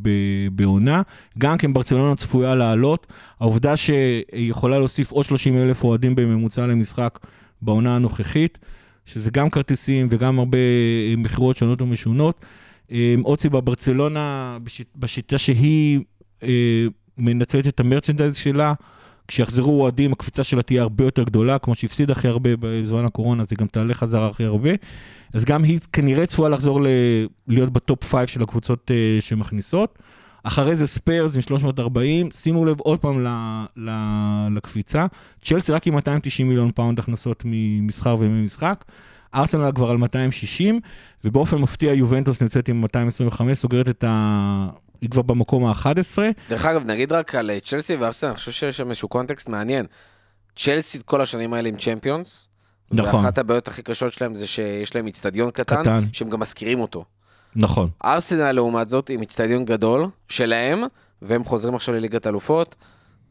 [0.03, 0.11] ב,
[0.53, 1.03] בעונה.
[1.39, 3.07] גם כן ברצלונה צפויה לעלות.
[3.41, 7.19] העובדה שהיא יכולה להוסיף עוד 30 אלף אוהדים בממוצע למשחק
[7.63, 8.59] בעונה הנוכחית,
[9.07, 12.45] שזה גם כרטיסים וגם הרבה אה, מכירות שונות ומשונות.
[12.93, 16.01] אה, עוד סיבה, ברצלונה בשיט, בשיטה שהיא
[16.43, 16.87] אה,
[17.19, 18.75] מנצלת את המרצ'נדייז שלה,
[19.29, 23.49] כשיחזרו אוהדים, הקפיצה שלה תהיה הרבה יותר גדולה, כמו שהפסידה הכי הרבה בזמן הקורונה, אז
[23.51, 24.71] היא גם תעלה חזרה הכי הרבה.
[25.33, 26.87] אז גם היא כנראה צפויה לחזור ל...
[27.49, 28.91] להיות בטופ 5 של הקבוצות
[29.21, 29.99] שמכניסות.
[30.45, 33.29] אחרי זה ספיירס עם 340, שימו לב עוד פעם ל...
[33.77, 33.91] ל...
[34.57, 35.07] לקפיצה.
[35.43, 38.85] צ'לסי רק עם 290 מיליון פאונד הכנסות ממסחר וממשחק.
[39.35, 40.81] ארסנל כבר על 260,
[41.25, 44.69] ובאופן מפתיע יובנטוס נמצאת עם 225, סוגרת את ה...
[45.01, 46.19] היא כבר במקום ה-11.
[46.49, 49.87] דרך אגב, נגיד רק על אה, צ'לסי וארסנל, אני חושב שיש שם איזשהו קונטקסט מעניין.
[50.57, 52.49] צ'לסי כל השנים האלה עם צ'מפיונס.
[52.91, 53.21] נכון.
[53.21, 56.05] ואחת הבעיות הכי קשות שלהם זה שיש להם איצטדיון קטן, קטן.
[56.13, 57.05] שהם גם משכירים אותו.
[57.57, 57.89] נכון.
[58.05, 60.83] ארסנל לעומת זאת עם איצטדיון גדול שלהם,
[61.23, 62.75] והם חוזרים עכשיו לליגת אלופות.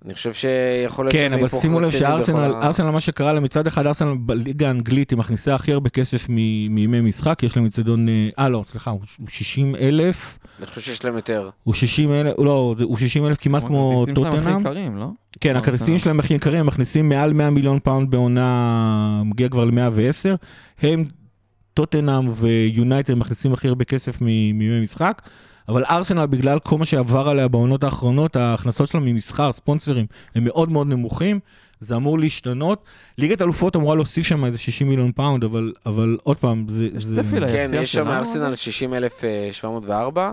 [0.05, 3.67] אני חושב שיכול להיות כן, אבל שימו לב שארסנל, בכל ארסנל, מה שקרה לה, מצד
[3.67, 8.09] אחד ארסנל בליגה האנגלית היא מכניסה הכי הרבה כסף מ- מימי משחק, יש להם אצטדיון,
[8.09, 11.49] אה, אה לא, סליחה, הוא הוא 60 אלף, אני חושב שיש להם יותר.
[11.63, 14.61] הוא 60 אלף, לא, הוא 60 אלף כמעט כמו הכרטיסים שלהם הכי טוטנאם.
[14.61, 15.07] יקרים, לא?
[15.41, 15.97] כן, לא, הכרטיסים.
[15.97, 20.35] שלהם הכי יקרים, הם מכניסים מעל 100 מיליון פאונד בעונה, מגיע כבר ל-110.
[20.81, 21.03] הם,
[21.73, 25.21] טוטנאם ויונייטד מכניסים הכי הרבה כסף מ- מימי משחק,
[25.69, 30.05] אבל ארסנל, בגלל כל מה שעבר עליה בעונות האחרונות, ההכנסות שלה ממסחר, ספונסרים,
[30.35, 31.39] הם מאוד מאוד נמוכים.
[31.79, 32.83] זה אמור להשתנות.
[33.17, 36.87] ליגת אלופות אמורה להוסיף שם איזה 60 מיליון פאונד, אבל, אבל עוד פעם, זה...
[36.95, 37.23] יש זה...
[37.23, 40.31] צפי ל- כן, יש שם ארסנל 60,704.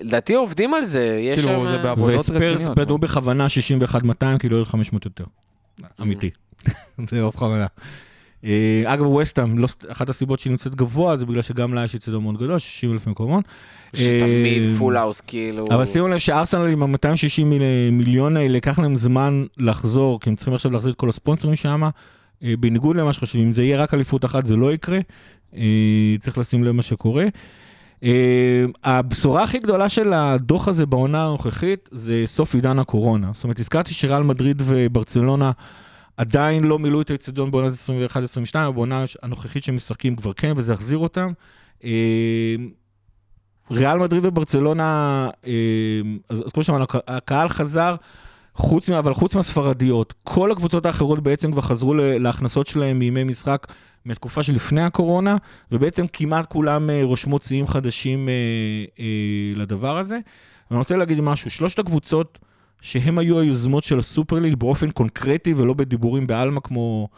[0.00, 1.72] לדעתי עובדים על זה, יש כאילו, שם...
[1.72, 2.78] זה בעבודות וספרס רציניות.
[2.78, 3.46] בנו בכוונה
[4.10, 5.24] 61-200, כאילו עוד 500 יותר.
[6.02, 6.30] אמיתי.
[7.10, 7.66] זה לא בכוונה.
[8.44, 12.22] אה, אגב, ווסטהאם, לא- אחת הסיבות שהיא נמצאת גבוה זה בגלל שגם לה יש אצטדיון
[12.22, 13.44] מאוד גדול, 60 אלף מקומות.
[13.94, 15.66] שתמיד אה, פול האוס, כאילו...
[15.70, 17.44] אבל שימו לב שארסנל עם ה-260
[17.92, 21.82] מיליון האלה, ייקח להם זמן לחזור, כי הם צריכים עכשיו להחזיר את כל הספונסרים שם.
[22.42, 24.98] אה, בניגוד למה שחושבים, אם זה יהיה רק אליפות אחת, זה לא יקרה.
[25.56, 27.24] אה, צריך לשים לב מה שקורה.
[28.04, 33.30] אה, הבשורה הכי גדולה של הדוח הזה בעונה הנוכחית זה סוף עידן הקורונה.
[33.34, 35.50] זאת אומרת, הזכרתי שריאל מדריד וברצלונה
[36.16, 37.76] עדיין לא מילאו את האצטדיון בעונת 21-22,
[38.54, 41.32] אבל בעונה הנוכחית שהם משחקים כבר כן, וזה יחזיר אותם.
[41.84, 42.54] אה,
[43.70, 45.52] ריאל מדריד וברצלונה, אה,
[46.28, 47.94] אז, אז כמו שאמרנו, הק- הקהל חזר,
[48.54, 53.66] חוץ, אבל חוץ מהספרדיות, כל הקבוצות האחרות בעצם כבר חזרו להכנסות שלהם מימי משחק
[54.04, 55.36] מהתקופה שלפני הקורונה,
[55.72, 58.34] ובעצם כמעט כולם אה, רושמות שיאים חדשים אה,
[58.98, 59.04] אה,
[59.56, 60.18] לדבר הזה.
[60.70, 62.38] ואני רוצה להגיד משהו, שלושת הקבוצות
[62.80, 67.08] שהם היו היוזמות של הסופר ליג באופן קונקרטי ולא בדיבורים בעלמא כמו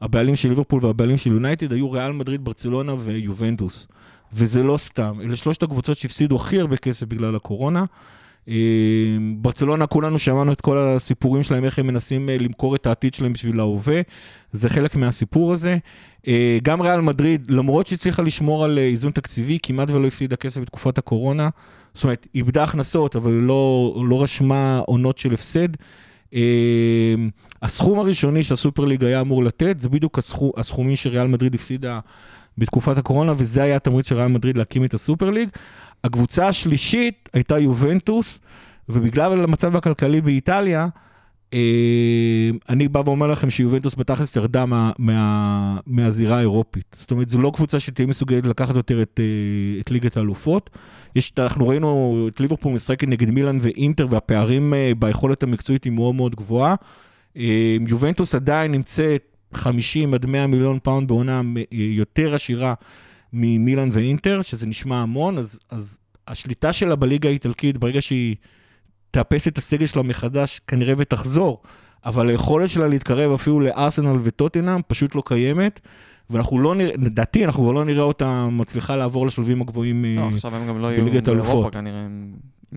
[0.00, 3.86] הבעלים של ליברפול והבעלים של יונייטד, היו ריאל מדריד, ברצלונה ויובנטוס.
[4.32, 7.84] וזה לא סתם, אלה שלושת הקבוצות שהפסידו הכי הרבה כסף בגלל הקורונה.
[8.48, 8.54] אה,
[9.36, 13.32] ברצלונה, כולנו שמענו את כל הסיפורים שלהם, איך הם מנסים אה, למכור את העתיד שלהם
[13.32, 14.00] בשביל ההווה,
[14.52, 15.78] זה חלק מהסיפור הזה.
[16.28, 20.98] אה, גם ריאל מדריד, למרות שהצליחה לשמור על איזון תקציבי, כמעט ולא הפסידה כסף בתקופת
[20.98, 21.48] הקורונה.
[21.94, 25.68] זאת אומרת, איבדה הכנסות, אבל לא, לא רשמה עונות של הפסד.
[26.34, 27.14] אה,
[27.62, 32.00] הסכום הראשוני שהסופר ליג היה אמור לתת, זה בדיוק הסכום, הסכומים שריאל מדריד הפסידה
[32.58, 35.48] בתקופת הקורונה, וזה היה התמריץ של ריאל מדריד להקים את הסופר ליג.
[36.04, 38.38] הקבוצה השלישית הייתה יובנטוס,
[38.88, 40.88] ובגלל המצב הכלכלי באיטליה,
[42.68, 46.96] אני בא ואומר לכם שיובנטוס בתכלס ירדה מה, מה, מהזירה האירופית.
[46.96, 50.70] זאת אומרת, זו לא קבוצה שתהיה מסוגלת לקחת יותר את, אה, את ליגת האלופות.
[51.16, 56.14] יש, אנחנו ראינו את ליברפול משחקת נגד מילאן ואינטר, והפערים אה, ביכולת המקצועית היא מאוד
[56.14, 56.74] מאוד גבוהה.
[57.36, 62.74] אה, יובנטוס עדיין נמצאת 50 עד 100 מיליון פאונד בעונה אה, יותר עשירה
[63.32, 65.98] ממילאן ואינטר, שזה נשמע המון, אז, אז
[66.28, 68.36] השליטה שלה בליגה האיטלקית, ברגע שהיא
[69.10, 71.62] תאפס את הסגל שלה מחדש, כנראה ותחזור,
[72.04, 75.80] אבל היכולת שלה להתקרב אפילו לארסנל וטוטנאם פשוט לא קיימת,
[76.30, 80.04] ואנחנו לא נראה, לדעתי אנחנו כבר לא נראה אותה מצליחה לעבור לשלבים הגבוהים.
[80.04, 81.28] אה, לא, עכשיו הם גם לא יהיו בליגת.
[81.28, 82.06] באירופה כנראה.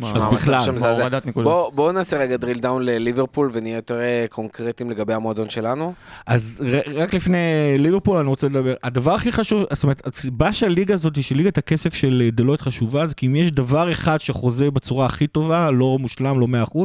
[0.01, 0.59] אז בכלל.
[0.81, 1.53] בהורדת נקודות.
[1.53, 5.93] בוא- בואו נעשה רגע drill down לליברפול ונהיה יותר אה, קונקרטיים לגבי המועדון שלנו.
[6.27, 6.63] אז
[6.95, 7.37] רק לפני
[7.79, 12.29] ליברפול אני רוצה לדבר, הדבר הכי חשוב, זאת אומרת, הסיבה שהליגה הזאת, שליגת הכסף של
[12.33, 16.47] דלויט חשובה, זה כי אם יש דבר אחד שחוזה בצורה הכי טובה, לא מושלם, לא
[16.47, 16.77] 100%,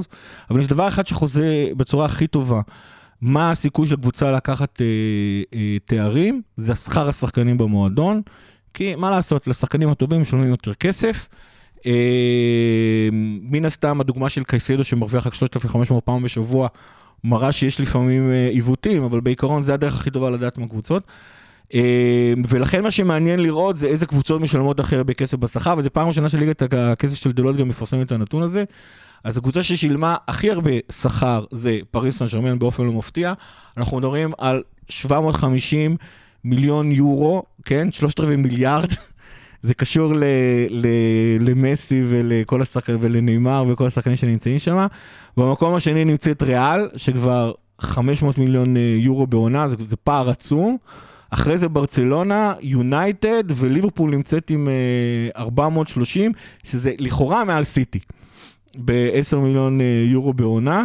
[0.51, 1.47] אבל יש דבר אחד שחוזה
[1.77, 2.61] בצורה הכי טובה.
[3.21, 4.87] מה הסיכוי של קבוצה לקחת אה,
[5.55, 6.43] אה, תארים?
[6.57, 8.23] זה שכר השחקנים במועדון.
[8.75, 11.29] כי מה לעשות, לשחקנים הטובים משלמים יותר כסף.
[11.87, 13.09] אה,
[13.43, 16.69] מן הסתם הדוגמה של קייסדו שמרוויח רק 3,500 פעם בשבוע,
[17.25, 21.03] מראה שיש לפעמים אה, עיוותים, אבל בעיקרון זה הדרך הכי טובה לדעת מהקבוצות.
[21.75, 26.09] אה, ולכן מה שמעניין לראות זה איזה קבוצות משלמות הכי הרבה כסף בשכר, וזו פעם
[26.09, 28.65] ראשונה שליגת הכסף של דלויט גם מפרסמת את הנתון הזה.
[29.25, 33.33] אז הקבוצה ששילמה הכי הרבה שכר זה פריס סן ג'רמן באופן לא מפתיע.
[33.77, 35.97] אנחנו מדברים על 750
[36.45, 37.93] מיליון יורו, כן?
[37.93, 38.89] שלושת רבעי מיליארד.
[39.63, 40.25] זה קשור ל,
[40.71, 40.87] ל,
[41.41, 44.87] למסי ולכל השחקנים, ולנאמר וכל השחקנים שנמצאים שם.
[45.37, 50.77] במקום השני נמצאת ריאל, שכבר 500 מיליון אה, יורו בעונה, זה, זה פער עצום.
[51.31, 56.33] אחרי זה ברצלונה, יונייטד וליברפול נמצאת עם אה, 430,
[56.65, 57.99] שזה לכאורה מעל סיטי,
[58.85, 60.85] ב-10 מיליון אה, יורו בעונה.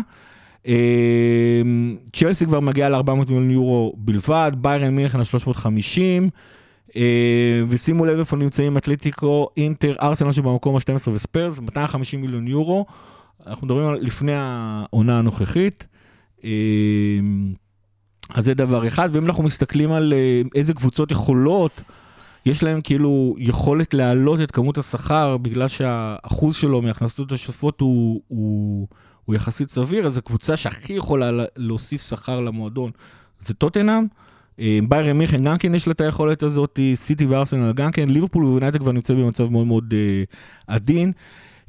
[0.68, 1.62] אה,
[2.14, 6.30] צ'לסי כבר מגיעה ל-400 מיליון יורו בלבד, ביירן מינכן על 350, אה,
[7.68, 12.86] ושימו לב איפה נמצאים אתלטיקו, אינטר, ארסנל שבמקום ה-12 וספיירס, 250 מיליון יורו.
[13.48, 15.88] אנחנו מדברים על לפני העונה הנוכחית.
[16.44, 16.50] אה,
[18.30, 21.82] אז זה דבר אחד, ואם אנחנו מסתכלים על אה, איזה קבוצות יכולות,
[22.46, 28.88] יש להם כאילו יכולת להעלות את כמות השכר בגלל שהאחוז שלו מהכנסות השוטפות הוא, הוא,
[29.26, 32.92] הוא יחסית סביר, אז הקבוצה שהכי יכולה לה- להוסיף שכר למועדון
[33.40, 34.06] זה טוטנאם.
[34.60, 38.46] אה, ביירן מיכן גם כן יש לה את היכולת הזאת, סיטי וארסנל גם כן, ליברפול
[38.46, 40.24] ויונייטד כבר נמצא במצב מאוד מאוד אה,
[40.76, 41.12] עדין.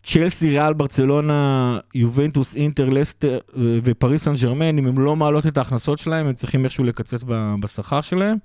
[0.02, 5.58] צ'לסי, ריאל, ברצלונה, יובנטוס, אינטר, לסטר אה, ופריס סן ג'רמן, אם הם לא מעלות את
[5.58, 7.24] ההכנסות שלהם, הם צריכים איכשהו לקצץ
[7.60, 8.36] בשכר שלהם.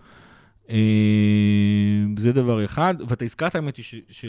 [2.17, 3.95] זה דבר אחד, ואתה הזכרת האמת היא ש...
[4.09, 4.25] ש...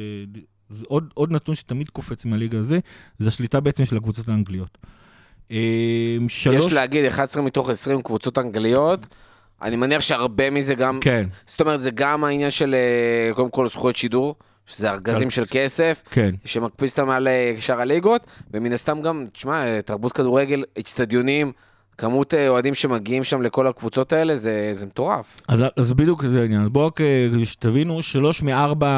[0.70, 2.78] זה עוד, עוד נתון שתמיד קופץ מהליגה הזה,
[3.18, 4.78] זה השליטה בעצם של הקבוצות האנגליות.
[6.28, 6.66] שלוש...
[6.66, 9.06] יש להגיד 11 מתוך 20 קבוצות אנגליות.
[9.62, 13.68] אני מניח שהרבה מזה גם, כן, זאת אומרת, זה גם העניין של, אה, קודם כל,
[13.68, 14.34] זכויות שידור,
[14.66, 16.34] שזה ארגזים של כסף, כן.
[16.44, 21.52] שמקפיץ אותם מעל אה, שאר הליגות, ומן הסתם גם, תשמע, אה, תרבות כדורגל, אצטדיונים,
[21.98, 25.40] כמות אוהדים שמגיעים שם לכל הקבוצות האלה, זה, זה מטורף.
[25.48, 26.68] אז, אז בדיוק זה העניין.
[26.72, 27.00] בואו רק
[27.44, 28.88] שתבינו, שלוש מארבע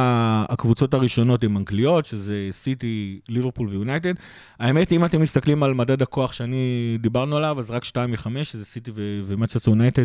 [0.49, 4.15] הקבוצות הראשונות הן אנגליות, שזה סיטי, ליברפול ויונייטד.
[4.59, 8.65] האמת, אם אתם מסתכלים על מדד הכוח שאני דיברנו עליו, אז רק שתיים מחמש, שזה
[8.65, 8.91] סיטי
[9.25, 10.05] ומנצ'סטר יונייטד.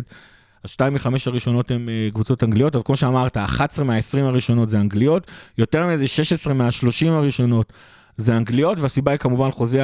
[0.64, 4.80] אז שתיים מחמש הראשונות הן אה, קבוצות אנגליות, אבל כמו שאמרת, 11 מה-20 הראשונות זה
[4.80, 5.26] אנגליות,
[5.58, 7.72] יותר מזה 16 מה-30 הראשונות
[8.16, 9.80] זה אנגליות, והסיבה היא כמובן חוזה,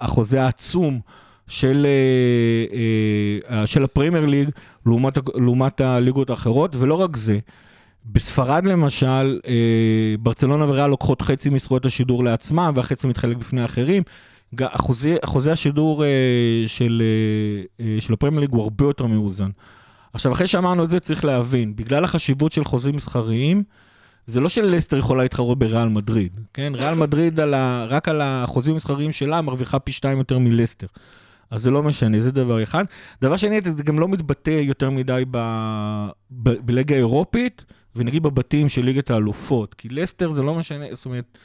[0.00, 1.00] החוזה העצום
[1.48, 4.48] של, אה, אה, של הפרמייר ליג
[4.86, 7.38] לעומת, לעומת הליגות האחרות, ולא רק זה,
[8.12, 9.40] בספרד למשל,
[10.20, 14.02] ברצלונה וריאל לוקחות חצי מזכויות השידור לעצמם, והחצי מתחלק בפני האחרים.
[14.60, 16.04] אחוזי, אחוזי השידור
[16.66, 17.02] של,
[18.00, 19.50] של הפרמייר ליג הוא הרבה יותר מאוזן.
[20.16, 23.62] עכשיו, אחרי שאמרנו את זה, צריך להבין, בגלל החשיבות של חוזים מסחריים,
[24.26, 26.72] זה לא שלסטר יכולה להתחרות בריאל מדריד, כן?
[26.74, 30.86] ריאל מדריד על ה, רק על החוזים המסחריים שלה מרוויחה פי שתיים יותר מלסטר.
[31.50, 32.84] אז זה לא משנה, זה דבר אחד.
[33.22, 35.38] דבר שני, זה גם לא מתבטא יותר מדי ב,
[36.30, 37.64] ב, בליגה האירופית,
[37.96, 39.74] ונגיד בבתים של ליגת האלופות.
[39.74, 41.38] כי לסטר זה לא משנה, זאת אומרת,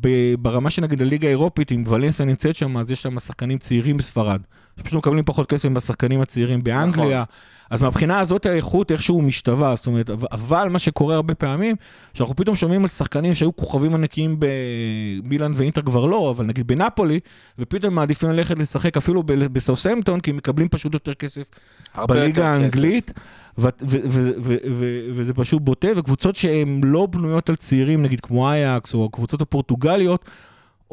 [0.00, 4.40] ב- ברמה שנגיד הליגה האירופית, אם ולנסיה נמצאת שם, אז יש שם שחקנים צעירים בספרד.
[4.80, 7.22] שפשוט מקבלים פחות כסף מהשחקנים הצעירים באנגליה.
[7.22, 7.54] נכון.
[7.70, 11.76] אז מהבחינה הזאת האיכות איכשהו משתווה, זאת אומרת, אבל- מה שקורה הרבה פעמים,
[12.14, 17.20] שאנחנו פתאום שומעים על שחקנים שהיו כוכבים ענקיים במילאן ואינטר כבר לא, אבל נגיד בנפולי,
[17.58, 21.42] ופתאום מעדיפים ללכת לשחק אפילו בסאוסמפטון, כי הם מקבלים פשוט יותר כסף
[22.08, 22.48] בליגה.
[22.52, 23.12] האנגלית,
[25.14, 30.24] וזה פשוט בוטה, וקבוצות שהן לא בנויות על צעירים, נגיד כמו אייקס, או הקבוצות הפורטוגליות,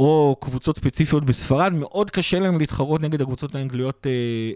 [0.01, 4.11] או קבוצות ספציפיות בספרד, מאוד קשה להם להתחרות נגד הקבוצות האנגליות אה,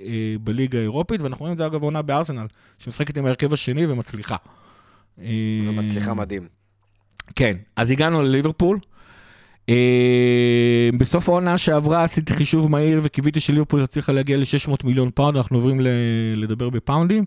[0.07, 2.45] אה, בליגה האירופית, ואנחנו רואים את זה אגב עונה בארסנל,
[2.79, 4.35] שמשחקת עם ההרכב השני ומצליחה.
[5.21, 5.25] אה,
[5.67, 6.47] ומצליחה מדהים.
[7.35, 8.79] כן, אז הגענו לליברפול.
[9.69, 15.57] אה, בסוף העונה שעברה עשיתי חישוב מהיר וקיוויתי שליברפול הצליחה להגיע ל-600 מיליון פאונד, אנחנו
[15.57, 15.87] עוברים ל-
[16.35, 17.25] לדבר בפאונדים.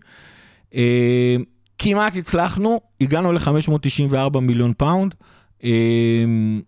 [0.75, 1.35] אה,
[1.77, 5.15] כמעט הצלחנו, הגענו ל-594 מיליון פאונד.
[5.63, 5.69] אה,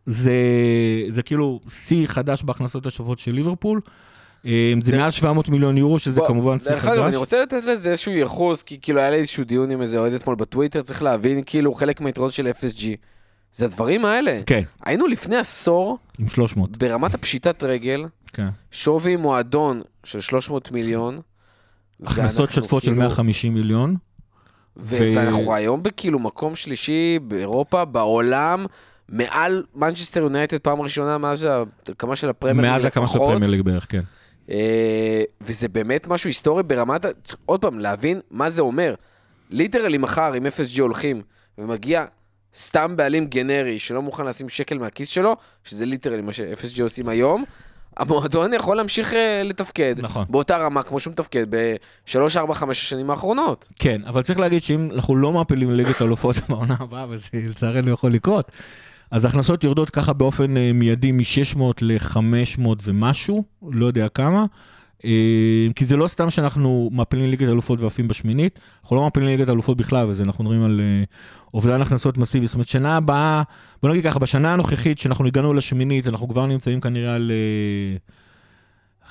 [0.06, 0.34] זה,
[1.14, 3.82] זה כאילו שיא חדש בהכנסות השוות של ליברפול.
[4.46, 7.16] אה, זה מעל 700 מיליון יורו, שזה כמובן שיא דרך אגב, אני חדש.
[7.16, 10.36] רוצה לתת לזה איזשהו ייחוס, כי כאילו היה לי איזשהו דיון עם איזה אוהד אתמול
[10.36, 12.84] בטוויטר, צריך להבין כאילו חלק מהיתרונות של FSG.
[13.54, 14.42] זה הדברים האלה.
[14.46, 16.78] כן, היינו לפני עשור עם 300.
[16.78, 18.48] ברמת הפשיטת רגל, כן.
[18.72, 21.20] שווי מועדון של 300 מיליון.
[22.06, 23.96] הכנסות שוטפות של כאילו- 150 מיליון.
[24.78, 28.66] ו- ו- ואנחנו היום בכאילו מקום שלישי באירופה, בעולם,
[29.12, 33.18] מעל מנצ'סטר יונייטד פעם ראשונה מאז ההקמה של הפרמייר ליג מאז הקמה של.
[33.18, 34.02] הפרמייר ליג בערך, כן.
[34.50, 37.06] אה, וזה באמת משהו היסטורי ברמת,
[37.46, 38.96] עוד פעם, להבין מה זה אומר.
[39.50, 41.22] literally מחר, אם FSG הולכים,
[41.58, 42.06] ומגיע
[42.56, 47.44] סתם בעלים גנרי שלא מוכן לשים שקל מהכיס שלו, שזה literally מה ש-FSG עושים היום,
[47.98, 49.96] המועדון יכול להמשיך אה, לתפקד.
[49.98, 50.26] נכון.
[50.30, 53.66] באותה רמה כמו שהוא מתפקד בשלוש, ארבע, חמש השנים האחרונות.
[53.80, 58.14] כן, אבל צריך להגיד שאם אנחנו לא מעפילים לליגת האלופות בעונה הבאה, וזה לצערנו יכול
[58.14, 58.52] לקרות,
[59.12, 64.46] אז ההכנסות יורדות ככה באופן אה, מיידי מ-600 ל-500 ומשהו, לא יודע כמה.
[65.06, 69.50] אה, כי זה לא סתם שאנחנו מעפילים ליגת האלופות ועפים בשמינית, אנחנו לא מעפילים ליגת
[69.50, 71.04] האלופות בכלל, וזה אנחנו מדברים על אה,
[71.54, 72.48] אובדן הכנסות מסיבי.
[72.48, 73.44] זאת אומרת, שנה הבאה,
[73.82, 77.32] בוא נגיד ככה, בשנה הנוכחית, שאנחנו הגענו לשמינית, אנחנו כבר נמצאים כנראה על...
[77.32, 77.98] אה,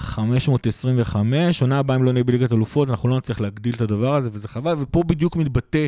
[0.00, 4.30] 525, עונה הבאה אם לא נהיה בליגת אלופות, אנחנו לא נצליח להגדיל את הדבר הזה,
[4.32, 5.86] וזה חבל, ופה בדיוק מתבטא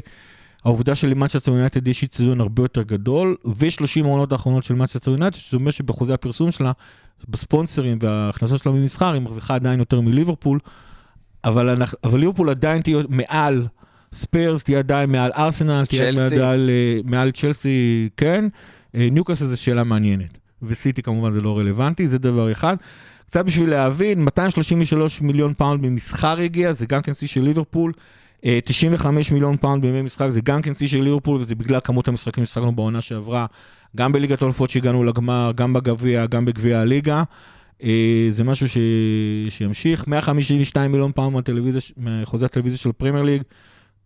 [0.64, 5.56] העובדה שלמנצ'סטר יונייטד יש איצטדיון הרבה יותר גדול, ו-30 העונות האחרונות של מנצ'סטר יונייטד, שזה
[5.56, 6.72] אומר שבחוזה הפרסום שלה,
[7.28, 10.58] בספונסרים וההכנסות שלה ממסחר, היא מרוויחה עדיין יותר מליברפול,
[11.44, 13.66] אבל, אנחנו, אבל ליברפול עדיין תהיה מעל
[14.14, 16.12] ספיירס, תהיה עדיין מעל ארסנל, תהיה.
[16.38, 18.44] מעל, אה, מעל צ'לסי, כן.
[18.94, 22.76] אה, ניוקאסל זו שאלה מעניינת, וסיטי כמובן זה לא רלוונטי, זה דבר אחד.
[23.26, 27.92] קצת בשביל להבין, 233 מיליון פאונד ממסחר הגיע, זה גם כן שיא של ליברפול.
[28.44, 32.08] אה, 95 מיליון פאונד בימי משחק, זה גם כן שיא של ליברפול, וזה בגלל כמות
[32.08, 33.46] המשחקים ששחקנו בעונה שעברה,
[33.96, 37.22] גם בליגת האלופות שהגענו לגמר, גם בגביע, גם בגביע הליגה.
[37.82, 38.78] אה, זה משהו ש...
[39.48, 40.06] שימשיך.
[40.06, 41.48] 152 מיליון פאונד
[41.96, 43.42] מחוזה הטלוויזיה של הפרמייר ליג,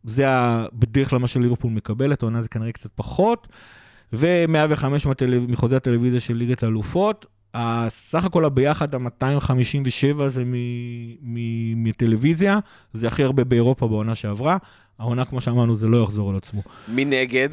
[0.05, 0.27] זה.
[0.73, 3.49] בדרך כלל מה שליברפול מקבלת, העונה זה כנראה קצת פחות.
[4.13, 5.41] ו-105 מהטלו...
[5.49, 7.27] מחוזה הטלוויזיה של ליגת האלופות.
[7.55, 10.43] הסך הכל הביחד, ה-257 זה
[11.77, 12.59] מטלוויזיה,
[12.93, 14.57] זה הכי הרבה באירופה בעונה שעברה.
[14.99, 16.63] העונה, כמו שאמרנו, זה לא יחזור על עצמו.
[16.89, 17.49] מנגד,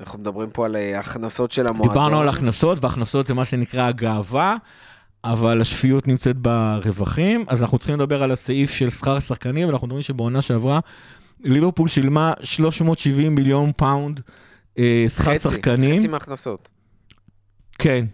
[0.00, 1.88] אנחנו מדברים פה על אה, הכנסות של המועדון.
[1.88, 4.56] דיברנו על הכנסות, והכנסות זה מה שנקרא הגאווה.
[5.24, 10.02] אבל השפיות נמצאת ברווחים, אז אנחנו צריכים לדבר על הסעיף של שכר השחקנים, ואנחנו מדברים
[10.02, 10.80] שבעונה שעברה,
[11.44, 14.20] ליברפול שילמה 370 מיליון פאונד
[14.78, 15.98] אה, שכר חצי, שחקנים.
[15.98, 16.68] חצי מההכנסות,
[17.78, 18.04] כן,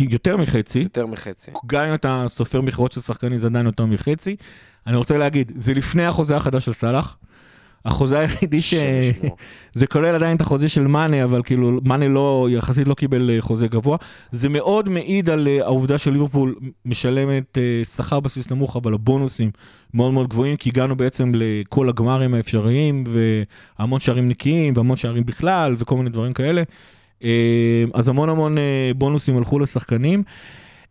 [0.00, 0.78] יותר מחצי.
[0.78, 1.50] יותר מחצי.
[1.66, 4.36] גם אם אתה סופר מכירות של שחקנים זה עדיין יותר מחצי.
[4.86, 7.16] אני רוצה להגיד, זה לפני החוזה החדש של סאלח.
[7.84, 8.74] החוזה היחידי ש...
[9.74, 13.36] זה כולל עדיין את החוזה של מאנה, אבל כאילו מאנה לא, יחסית לא קיבל אה,
[13.40, 13.96] חוזה גבוה.
[14.30, 16.54] זה מאוד מעיד על אה, העובדה שליברפול
[16.84, 19.50] משלמת אה, שכר בסיס נמוך, אבל הבונוסים
[19.94, 23.04] מאוד מאוד גבוהים, כי הגענו בעצם לכל הגמרים האפשריים,
[23.78, 26.62] והמון שערים נקיים, והמון שערים בכלל, וכל מיני דברים כאלה.
[27.24, 30.22] אה, אז המון המון אה, בונוסים הלכו לשחקנים.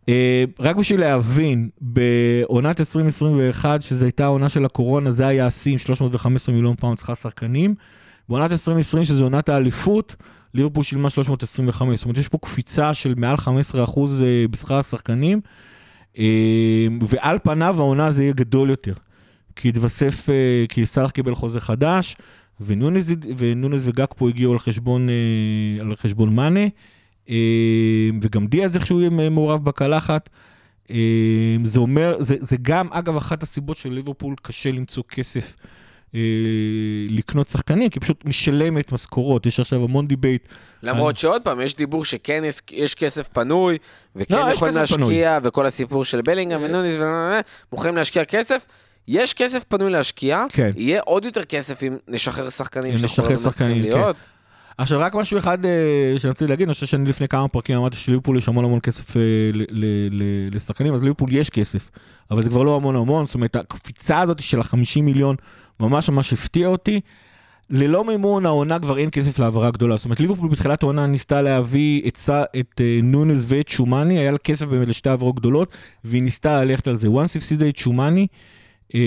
[0.08, 5.78] אה, רק בשביל להבין, בעונת 2021, שזו הייתה העונה של הקורונה, זה היה השיא עם
[5.78, 7.74] 315 מיליון פאונד שכר שחקנים.
[8.28, 10.16] בעונת 2020, שזו עונת האליפות,
[10.54, 11.98] ליברפול שילמה 325.
[11.98, 13.48] זאת אומרת, יש פה קפיצה של מעל 15%
[14.22, 15.40] אה, בשכר השחקנים,
[17.00, 18.94] ועל פניו העונה זה יהיה גדול יותר.
[19.56, 20.28] כי התווסף,
[20.68, 22.16] כי סאלח קיבל חוזה חדש,
[22.60, 26.66] ונונייס ונונייס וגאקפו הגיעו על חשבון, אה, על חשבון מאנה.
[27.30, 30.28] אה, וגם דיאז איכשהו יהיה מעורב בקלחת.
[30.90, 35.56] אה, זה אומר, זה, זה גם, אגב, אחת הסיבות שלליברפול קשה למצוא כסף
[36.14, 36.20] אה,
[37.08, 40.48] לקנות שחקנים, כי פשוט משלמת משכורות, יש עכשיו המון debate.
[40.82, 43.78] למרות שעוד פעם, יש דיבור שכן יש, יש כסף פנוי,
[44.16, 45.08] וכן לא, יכולים כסף פנוי.
[45.08, 47.40] להשקיע, וכל הסיפור של בלינגהם ונוניס, ו-
[47.72, 48.66] מוכנים להשקיע כסף.
[49.08, 50.70] יש כסף פנוי להשקיע, כן.
[50.76, 54.16] יהיה עוד יותר כסף אם נשחרר שחקנים שאנחנו לא צריכים להיות.
[54.78, 57.96] עכשיו, רק משהו אחד אה, שאני רציתי להגיד, אני חושב שאני לפני כמה פרקים אמרתי
[57.96, 59.22] שליברפול יש המון המון כסף אה,
[60.50, 61.90] לשחקנים, אז ליברפול יש כסף,
[62.30, 65.36] אבל זה כבר לא המון המון, זאת אומרת, הקפיצה הזאת של ה-50 מיליון
[65.80, 67.00] ממש ממש הפתיעה אותי.
[67.70, 72.08] ללא מימון העונה כבר אין כסף להעברה גדולה, זאת אומרת ליברפול בתחילת העונה ניסתה להביא
[72.08, 72.18] את,
[72.60, 75.74] את אה, נונס ואת שומני, היה לה כסף באמת לשתי העברות גדולות,
[76.04, 77.08] והיא ניסתה ללכת על זה.
[77.08, 78.26] once הפסידה את שומני,
[78.94, 79.00] אה,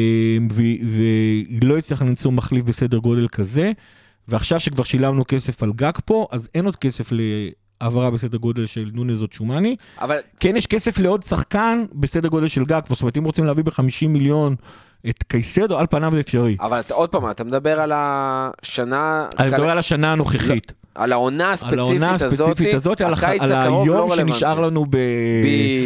[0.89, 3.71] והיא לא הצליחה למצוא מחליף בסדר גודל כזה,
[4.27, 8.89] ועכשיו שכבר שילמנו כסף על גג פה, אז אין עוד כסף להעברה בסדר גודל של
[8.93, 9.75] נונז או צ'ומני.
[10.01, 13.45] אבל כן יש כסף לעוד שחקן בסדר גודל של גג פה, זאת אומרת אם רוצים
[13.45, 14.55] להביא ב-50 מיליון
[15.09, 16.57] את קייסדו, על פניו זה אפשרי.
[16.59, 20.71] אבל אתה, עוד פעם, אתה מדבר על השנה, אני מדבר על השנה הנוכחית.
[20.95, 24.11] על העונה על הספציפית העונה הזאת, הספציפית הזאת, על הח- הקיץ על הקרוב לא היום
[24.11, 24.31] רלוונטי.
[24.33, 24.97] שנשאר לנו ב-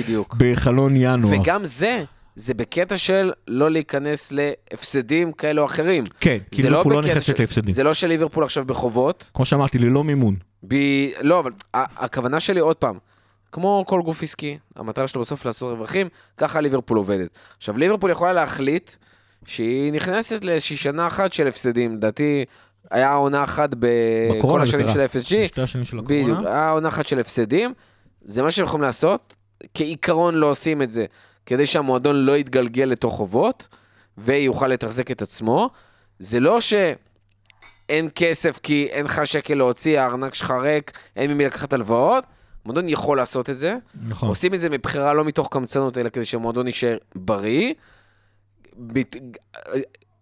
[0.04, 0.36] בדיוק.
[0.40, 1.40] בחלון ינואר.
[1.42, 2.04] וגם זה,
[2.40, 6.04] זה בקטע של לא להיכנס להפסדים כאלה או אחרים.
[6.20, 7.72] כן, כי זה לא ליברפול לא בקטע נכנסת של- להפסדים.
[7.74, 9.30] זה לא שליברפול עכשיו בחובות.
[9.34, 10.36] כמו שאמרתי, ללא מימון.
[10.68, 10.76] ב...
[11.22, 12.98] לא, אבל הכוונה שלי עוד פעם,
[13.52, 16.08] כמו כל גוף עסקי, המטרה שלו בסוף לעשות רווחים,
[16.38, 17.30] ככה ליברפול עובדת.
[17.58, 18.92] עכשיו, ליברפול יכולה להחליט
[19.46, 21.96] שהיא נכנסת לאיזושהי שנה אחת של הפסדים.
[21.96, 22.46] לדעתי,
[22.92, 25.02] היה עונה אחת בכל השנים של.
[25.02, 25.36] ה-FSG.
[26.08, 27.74] בדיוק, היה עונה אחת של הפסדים.
[28.26, 29.34] זה מה שהם יכולים לעשות.
[29.74, 31.06] כעיקרון לא עושים את זה,
[31.48, 33.68] כדי שהמועדון לא יתגלגל לתוך חובות,
[34.18, 35.70] ויוכל לתחזק את עצמו.
[36.20, 41.74] זה לא שאין כסף כי אין לך שקל להוציא, הארנק שלך ריק, אין ממי לקחת
[41.74, 42.24] הלוואות.
[42.66, 43.76] המועדון יכול לעשות את זה.
[44.08, 44.30] נכון.
[44.30, 47.74] עושים את זה מבחירה לא מתוך קמצנות, אלא כדי שהמועדון יישאר בריא.
[48.78, 49.16] בת-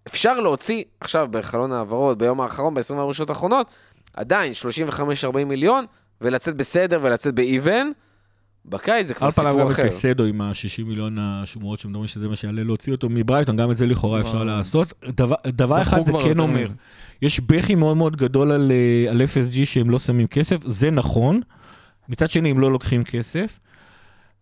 [0.08, 3.68] אפשר להוציא עכשיו בחלון ההעברות, ביום האחרון, ב-24 שעות האחרונות,
[4.14, 5.86] עדיין 35-40 מיליון,
[6.22, 7.88] ולצאת בסדר ולצאת באיבן.
[8.70, 9.82] בקיץ זה כבר על סיפור גם את אחר.
[9.84, 13.88] קייסדו עם ה-60 מיליון השמועות שמדברים שזה מה שיעלה להוציא אותו מברייטון, גם את זה
[13.88, 14.44] לכאורה אפשר.
[14.44, 14.94] לעשות.
[15.10, 16.68] דבר- דבר אחד זה כן אומר.
[17.22, 21.42] יש בכי מאוד מאוד גדול על, אה, על FSG שהם לא שמים כסף, זה נכון.
[22.10, 23.60] מצד שני, הם לא לוקחים כסף.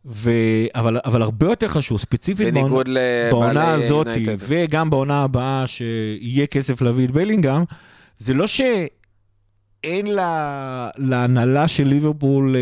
[0.06, 0.32] ו...
[0.76, 2.84] אבל, אבל הרבה יותר חשוב, ספציפית בעונה,
[3.32, 4.36] בעונה הזאת, יונייטד.
[4.48, 7.64] וגם בעונה הבאה שיהיה כסף להביא את בלינגהם,
[8.18, 8.48] זה לא
[9.84, 12.62] שאין לה, להנהלה של ליברפול אה,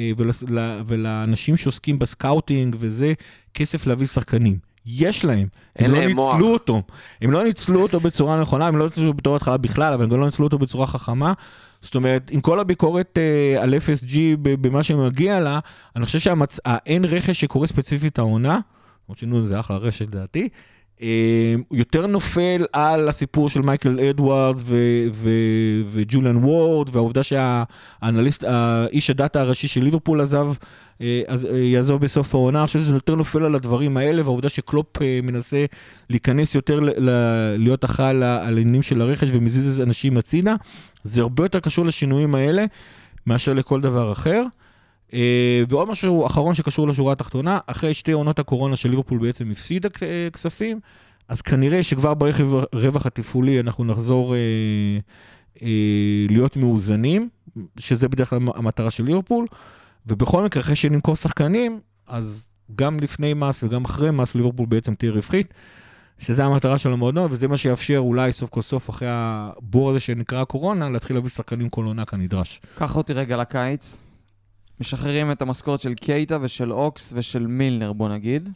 [0.00, 0.10] אה,
[0.48, 3.12] ל- ולאנשים שעוסקים ב scouting וזה,
[3.54, 4.56] כסף להביא שחקנים.
[4.86, 5.46] יש להם,
[5.78, 6.40] אין הם לא ניצלו מוח.
[6.40, 6.82] אותו.
[7.22, 10.10] הם לא ניצלו אותו בצורה נכונה, הם לא ניצלו אותו בתור התחלה בכלל, אבל הם
[10.10, 11.32] גם לא ניצלו אותו בצורה חכמה.
[11.82, 15.58] זאת אומרת, עם כל הביקורת אה, על FSG במה שמגיע לה,
[15.96, 18.60] אני חושב שהאין רכש שקורה ספציפית העונה,
[19.08, 20.48] למרות שנונייס זה אחלה רכש לדעתי,
[20.98, 24.62] הוא יותר נופל על הסיפור של מייקל אדוארדס
[25.90, 30.46] וג'וליאן וורד, והעובדה שהאנליסט, האיש הדאטה הראשי של ליברפול עזב,
[31.02, 34.48] אה, אז אה, יעזוב בסוף העונה, אני חושב שזה יותר נופל על הדברים האלה, והעובדה
[34.48, 35.64] שקלופ אה, מנסה
[36.10, 36.80] להיכנס יותר,
[37.58, 40.54] להיות אחראי על העניינים של הרכש ומזיז אנשים הצידה,
[41.04, 42.64] זה הרבה יותר קשור לשינויים האלה
[43.26, 44.42] מאשר לכל דבר אחר.
[45.14, 49.88] אה, ועוד משהו אחרון שקשור לשורה התחתונה, אחרי שתי עונות הקורונה של ליברפול בעצם הפסידה
[50.02, 50.80] אה, כספים,
[51.28, 54.38] אז כנראה שכבר ברווח התפעולי אנחנו נחזור אה,
[55.62, 57.28] אה, להיות מאוזנים,
[57.78, 59.46] שזה בדרך כלל המטרה של ליברפול,
[60.06, 65.12] ובכל מקרה אחרי שנמכור שחקנים, אז גם לפני מס וגם אחרי מס, ליברפול בעצם תהיה
[65.12, 65.54] רווחית,
[66.18, 70.40] שזה המטרה של המועדון, וזה מה שיאפשר אולי סוף כל סוף, אחרי הבור הזה שנקרא
[70.40, 72.60] הקורונה, להתחיל להביא שחקנים כל עונה כנדרש.
[72.74, 73.98] קח אותי רגע לקיץ.
[74.86, 78.48] משחררים את המשכורת של קייטה ושל אוקס ושל מילנר, בוא נגיד.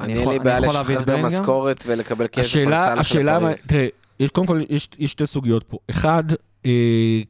[0.00, 1.26] אני אני אין לי בעיה לשחרר?
[1.26, 3.66] משכורת ולקבל כסף על השאלה, סאלח השאלה, לפריז.
[3.66, 3.86] תראה,
[4.20, 5.78] יש, קודם כל, יש, יש שתי סוגיות פה.
[5.90, 6.24] אחד,
[6.66, 6.70] אה,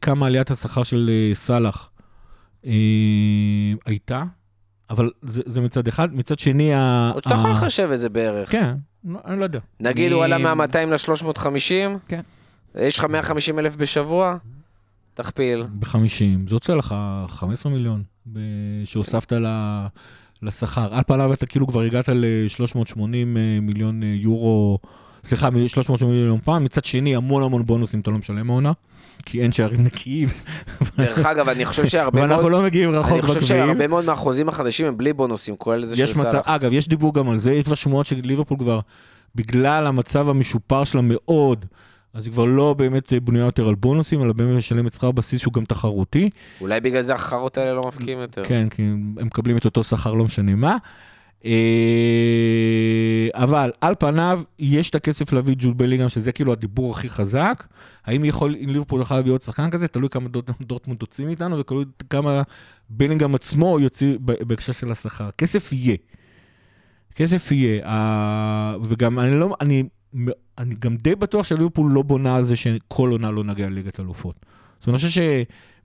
[0.01, 1.91] כמה עליית השכר של אה, סאלח
[2.67, 2.73] אה,
[3.87, 4.23] הייתה,
[4.91, 6.15] אבל זה, זה מצד אחד.
[6.15, 7.11] מצד שני, ה...
[7.15, 8.51] עוד שאתה יכול לחשב את זה בערך.
[8.53, 8.75] כן,
[9.25, 9.59] אני לא יודע.
[9.81, 12.21] נגיד הוא עלה אני- מה-200 ל-350, כן.
[12.75, 14.37] יש לך 150 אלף בשבוע,
[15.15, 15.65] תכפיל.
[15.79, 15.97] ב-50,
[16.49, 16.95] זה יוצא לך
[17.29, 18.03] 15 מיליון
[18.85, 19.87] שהוספת ל-
[20.43, 20.95] לשכר.
[20.95, 22.99] על פניו אתה כאילו כבר הגעת ל-380
[23.63, 24.79] מיליון אה, יורו,
[25.25, 26.65] סליחה, 380 מיליון פעם.
[26.65, 28.73] מצד שני, המון המון בונוסים אתה לא משלם העונה,
[29.27, 30.29] כי אין שערים נקיים,
[30.99, 32.53] דרך אגב, אני חושב שהרבה ואנחנו מאוד...
[32.53, 33.67] לא מגיעים רחוק אני חושב בקביעים.
[33.67, 36.49] שהרבה מאוד מהחוזים החדשים הם בלי בונוסים, כולל זה של סאלח.
[36.49, 38.81] אגב, יש דיבור גם על זה, יש כבר שמועות שליברפול כבר,
[39.35, 41.65] בגלל המצב המשופר שלה מאוד,
[42.15, 45.53] אז היא כבר לא באמת בנויה יותר על בונוסים, אלא באמת משלמת שכר בסיס שהוא
[45.53, 46.31] גם תחרותי.
[46.61, 48.45] אולי בגלל זה החרות האלה לא מפקיעים יותר.
[48.45, 50.77] כן, כי הם מקבלים את אותו שכר, לא משנה מה.
[51.45, 51.51] אה,
[53.35, 57.65] אבל על פניו, יש את הכסף להביא ג'וד בלינגהם, שזה כאילו הדיבור הכי חזק.
[58.05, 61.59] האם יכול, אם ליברפול יכול להביא עוד שחקן כזה, תלוי כמה דורט- דורטמונד תוציא מאיתנו,
[61.59, 62.43] ותלוי כמה
[62.91, 65.31] בלינגהם עצמו יוציא בהקשר של השכר.
[65.39, 65.97] כסף יהיה.
[67.15, 67.83] כסף יהיה.
[68.85, 69.83] וגם אני לא, אני,
[70.59, 74.37] אני גם די בטוח שליברפול לא בונה על זה שכל עונה לא נגיע לליגת אלופות.
[74.79, 75.23] זאת אומרת, אני חושב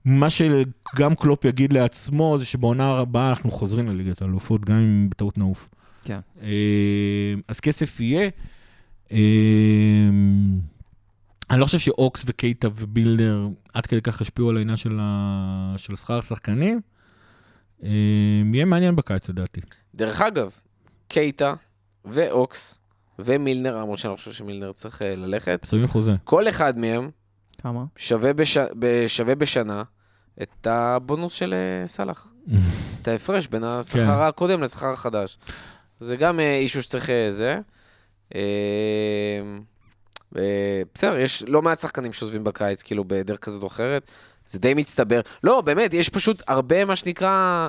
[0.06, 5.38] שמה שגם קלופ יגיד לעצמו זה שבעונה הבאה אנחנו חוזרים לליגת האלופות, גם אם בטעות
[5.38, 5.68] נעוף.
[6.04, 6.20] כן.
[6.42, 8.30] אה, אז כסף יהיה.
[9.12, 9.18] אה,
[11.50, 15.74] אני לא חושב שאוקס וקייטה ומילנר עד כדי כך השפיעו על העניין של, ה...
[15.76, 16.80] של שכר השחקנים.
[17.82, 17.88] אה,
[18.52, 19.60] יהיה מעניין בקיץ לדעתי.
[19.94, 20.50] דרך אגב,
[21.08, 21.54] קייטה
[22.04, 22.78] ואוקס
[23.18, 26.12] ומילנר, למרות שאני לא חושב שמילנר צריך אה, ללכת, מסיימים חוזה.
[26.24, 27.10] כל אחד מהם
[27.62, 27.84] כמה?
[27.96, 28.58] שווה, בש...
[28.58, 29.82] ב- שווה בשנה
[30.42, 32.28] את הבונוס של אה, סאלח.
[33.02, 34.08] את ההפרש בין השכר כן.
[34.10, 35.38] הקודם לשכר החדש.
[36.00, 37.58] זה גם אה, אישו שצריך זה.
[40.94, 44.10] בסדר, יש לא מעט שחקנים שעוזבים בקיץ, כאילו בדרך כזאת או אחרת.
[44.48, 45.20] זה די מצטבר.
[45.44, 47.68] לא, באמת, יש פשוט הרבה, מה שנקרא,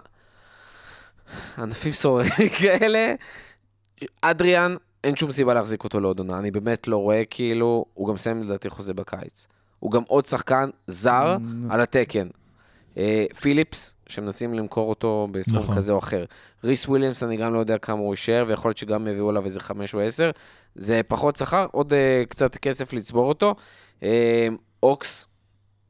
[1.57, 2.29] ענפים סוררים
[2.59, 3.13] כאלה.
[4.21, 6.37] אדריאן, אין שום סיבה להחזיק אותו לעוד עונה.
[6.37, 9.47] אני באמת לא רואה, כאילו, הוא גם מסיים לדעתי חוזה בקיץ.
[9.79, 12.27] הוא גם עוד שחקן זר Mm, על התקן.
[12.97, 15.75] אה, פיליפס, שמנסים למכור אותו בסכום נכון.
[15.75, 16.25] כזה או אחר.
[16.63, 19.59] ריס וויליאמס, אני גם לא יודע כמה הוא יישאר, ויכול להיות שגם יביאו עליו איזה
[19.59, 20.31] חמש או עשר.
[20.75, 23.55] זה פחות שכר, עוד אה, קצת כסף לצבור אותו.
[24.03, 24.47] אה,
[24.83, 25.27] אוקס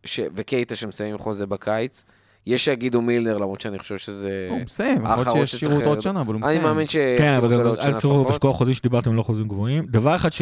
[0.04, 0.20] ש...
[0.34, 2.04] וקייטה שמסיימים חוזה בקיץ.
[2.48, 4.48] יש שיגידו מילנר, למרות שאני חושב שזה...
[4.50, 6.64] הוא מסיים, יכול האחרון להיות שישאירו אותו שצריך- עוד שנה, אבל הוא אני מסיים.
[6.64, 6.96] מאמין ש...
[7.18, 8.32] כן, אבל גם עוד שנה אל תראו לפחות.
[8.36, 9.86] בשקוע החוזים שדיברתם לא חוזים גבוהים.
[9.90, 10.42] דבר אחד ש...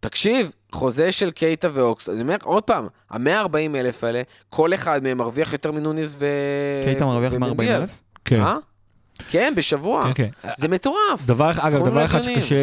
[0.00, 5.18] תקשיב, חוזה של קייטה ואוקס, אני אומר עוד פעם, ה-140 אלף האלה, כל אחד מהם
[5.18, 6.26] מרוויח יותר מנוניס ו...
[6.84, 7.56] קייטה מרוויח ומנדיאז.
[7.58, 8.02] 140,000?
[8.24, 8.56] כן, אה?
[9.28, 10.10] כן, בשבוע.
[10.14, 10.48] כן, כן.
[10.56, 11.26] זה מטורף.
[11.26, 12.22] דבר, אגב, דבר אחד.
[12.22, 12.56] שקשה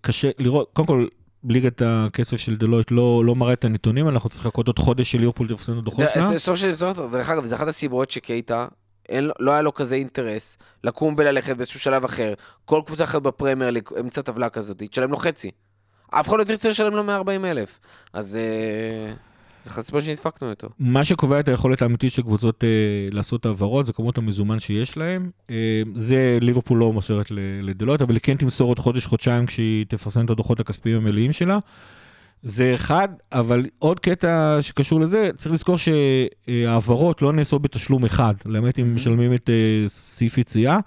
[0.00, 1.06] קשה לראות, קודם כל,
[1.48, 5.18] ליגת הכסף של דלויט לא, לא מראה את הנתונים, אנחנו צריכים לחכות עוד חודש של
[5.18, 6.38] ליברפול הדוחות זה- שלה.
[6.38, 8.66] סוף של צורך, דרך אגב, זה אחת הסיבות שקייטה,
[9.08, 12.34] אין לא היה לו כזה אינטרס לקום וללכת באיזשהו שלב אחר.
[12.64, 15.50] כל קבוצה אחרת בפרמייר ליג, אמצע טבלה כזאת, תשלם לו חצי.
[16.10, 17.80] אף אחד לא תרצה לשלם לו 140 אלף.
[18.12, 19.12] אז אה,
[19.64, 20.68] זה אחת הסיבות שנדפקנו איתו.
[20.78, 22.68] מה שקובע את היכולת האמיתית של קבוצות אה,
[23.12, 25.30] לעשות העברות, זה כמות המזומן שיש להם.
[25.50, 30.24] אה, זה ליברפול לא מוסרת ל- לדלויט, אבל היא כן תמסור עוד חודש-חודשיים כשהיא תפרסם
[30.24, 31.58] את הדוחות הכספיים המלאים שלה.
[32.42, 38.78] זה אחד, אבל עוד קטע שקשור לזה, צריך לזכור שהעברות לא נעשות בתשלום אחד, למעט
[38.78, 40.78] אם משלמים את אה, סעיף יציאה.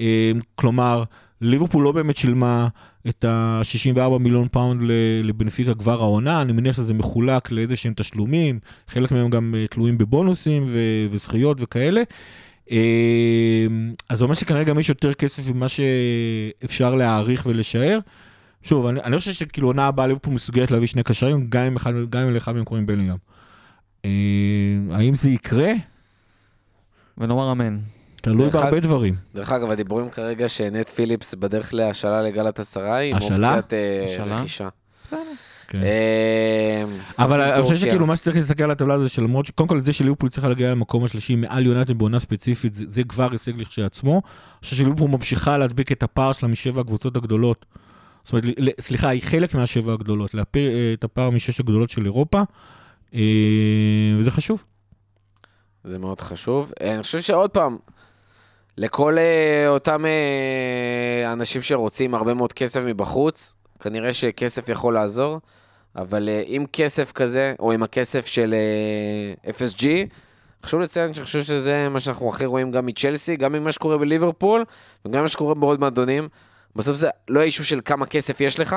[0.00, 1.04] אה, כלומר,
[1.40, 2.68] ליברפול לא באמת שילמה
[3.08, 4.82] את ה-64 מיליון פאונד
[5.24, 9.98] לבנפיקה כבר העונה, אני מניח שזה מחולק לאיזה שהם תשלומים, חלק מהם גם אה, תלויים
[9.98, 12.02] בבונוסים ו- וזכיות וכאלה.
[12.70, 13.66] אה,
[14.08, 17.98] אז זה אומר שכנראה גם יש יותר כסף ממה שאפשר להעריך ולשער.
[18.62, 21.92] שוב, אני, אני חושב שכאילו עונה הבאה ליברפול מסוגלת להביא שני קשרים, גם אם אחד,
[22.10, 23.16] גם אם לאחד מהם קוראים בלינגהם.
[24.04, 24.10] אה,
[24.90, 25.72] האם זה יקרה?
[27.18, 27.78] ונאמר אמן.
[28.22, 29.14] תלוי דרך בהרבה דברים.
[29.34, 33.16] דרך אגב, הדיבורים כרגע שנט פיליפס בדרך להשאלה לגלת עשרה עם?
[33.16, 33.72] אופציית?
[34.26, 34.68] רכישה.
[35.04, 35.20] בסדר.
[37.18, 37.76] אבל אני חושב.
[37.76, 41.04] שכאילו מה שצריך להסתכל על הטבלה זה שלמרות שקודם כל זה שליברפול צריכה להגיע למקום
[41.04, 44.12] השלישי מעל יונתן בעונה ספציפית, זה, כבר הישג לכשעצמו.
[44.12, 44.20] אני
[44.60, 47.66] חושב שליברפול ממשיכה להדביק את הפער שלה משבע הקבוצות הגדולות.
[48.24, 48.44] זאת אומרת,
[48.80, 52.42] סליחה, היא חלק מהשבע הגדולות, להפיר אה, את הפער משש הגדולות של אירופה,
[53.14, 53.20] אה,
[54.18, 54.64] וזה חשוב.
[55.84, 56.72] זה מאוד חשוב.
[56.82, 57.78] אה, אני חושב שעוד פעם,
[58.76, 65.40] לכל אה, אותם אה, אנשים שרוצים הרבה מאוד כסף מבחוץ, כנראה שכסף יכול לעזור,
[65.96, 69.84] אבל אה, עם כסף כזה, או עם הכסף של אה, FSG,
[70.64, 74.64] חשוב לציין שאני חושב שזה מה שאנחנו הכי רואים גם מצ'לסי, גם ממה שקורה בליברפול,
[75.04, 76.28] וגם מה שקורה בעוד מועדונים.
[76.76, 78.76] בסוף זה לא האישו של כמה כסף יש לך,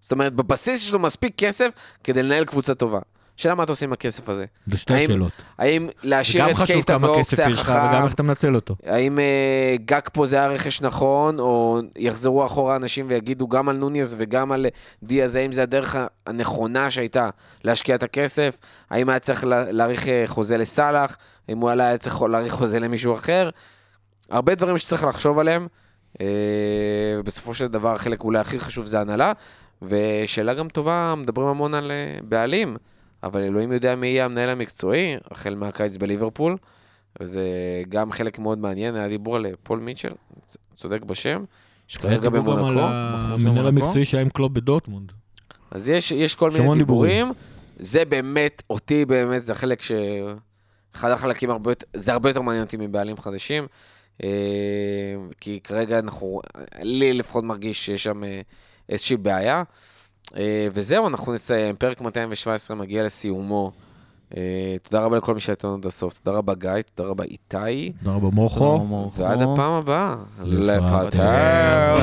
[0.00, 1.68] זאת אומרת, בבסיס יש לו מספיק כסף
[2.04, 2.98] כדי לנהל קבוצה טובה.
[3.40, 4.44] שאלה מה אתה עושה עם הכסף הזה?
[4.66, 5.32] זה שתי האם- שאלות.
[5.58, 8.04] האם להשאיר את חשוב קייטה יש לך וגם החכם?
[8.04, 8.76] איך אתה מנצל אותו.
[8.86, 13.76] האם אה, גג פה זה היה רכש נכון, או יחזרו אחורה אנשים ויגידו גם על
[13.76, 14.66] נוניס וגם על
[15.02, 17.30] דיאז, האם זה הדרך הנכונה שהייתה
[17.64, 18.56] להשקיע את הכסף?
[18.90, 21.16] האם היה צריך לה- להאריך אה, חוזה לסאלח?
[21.48, 23.50] האם הוא היה צריך להאריך חוזה למישהו אחר?
[24.30, 25.66] הרבה דברים שצריך לחשוב עליהם,
[26.20, 26.26] אה,
[27.18, 29.32] ובסופו של דבר החלק אולי הכי חשוב זה הנהלה,
[29.82, 32.76] ושאלה גם טובה, מדברים המון על בעלים,
[33.22, 36.56] אבל אלוהים יודע מי יהיה המנהל המקצועי, החל מהקיץ בליברפול.
[37.20, 37.42] וזה
[37.88, 40.12] גם חלק מאוד מעניין, היה דיבור על אה, פול מיטשל,
[40.76, 41.46] צודק בשם, היה
[41.88, 43.84] שכרגע דיבור גם על במונקו, המנהל במונקו.
[43.84, 45.12] המקצועי שהיה עם קלופ בדורטמונד.
[45.70, 47.32] אז יש, יש כל מיני המון דיבורים.
[47.78, 49.92] זה באמת, אותי באמת, זה החלק ש...
[50.94, 53.66] אחד החלקים הרבה יותר, זה הרבה יותר מעניין אותי מבעלים חדשים,
[54.22, 54.28] אה,
[55.40, 56.40] כי כרגע אנחנו,
[56.82, 58.40] לי לפחות מרגיש שיש שם אה,
[58.88, 59.62] איזושהי בעיה.
[60.36, 63.72] אה, וזהו, אנחנו נסיים, פרק 217 מגיע לסיומו.
[64.36, 67.92] אה, תודה רבה לכל מי שהיה איתנו עד הסוף, תודה רבה גיא, תודה רבה איתי.
[68.04, 68.64] תודה רבה מורכו.
[69.16, 70.14] ועד הפעם הבאה.
[70.42, 71.96] לפטר.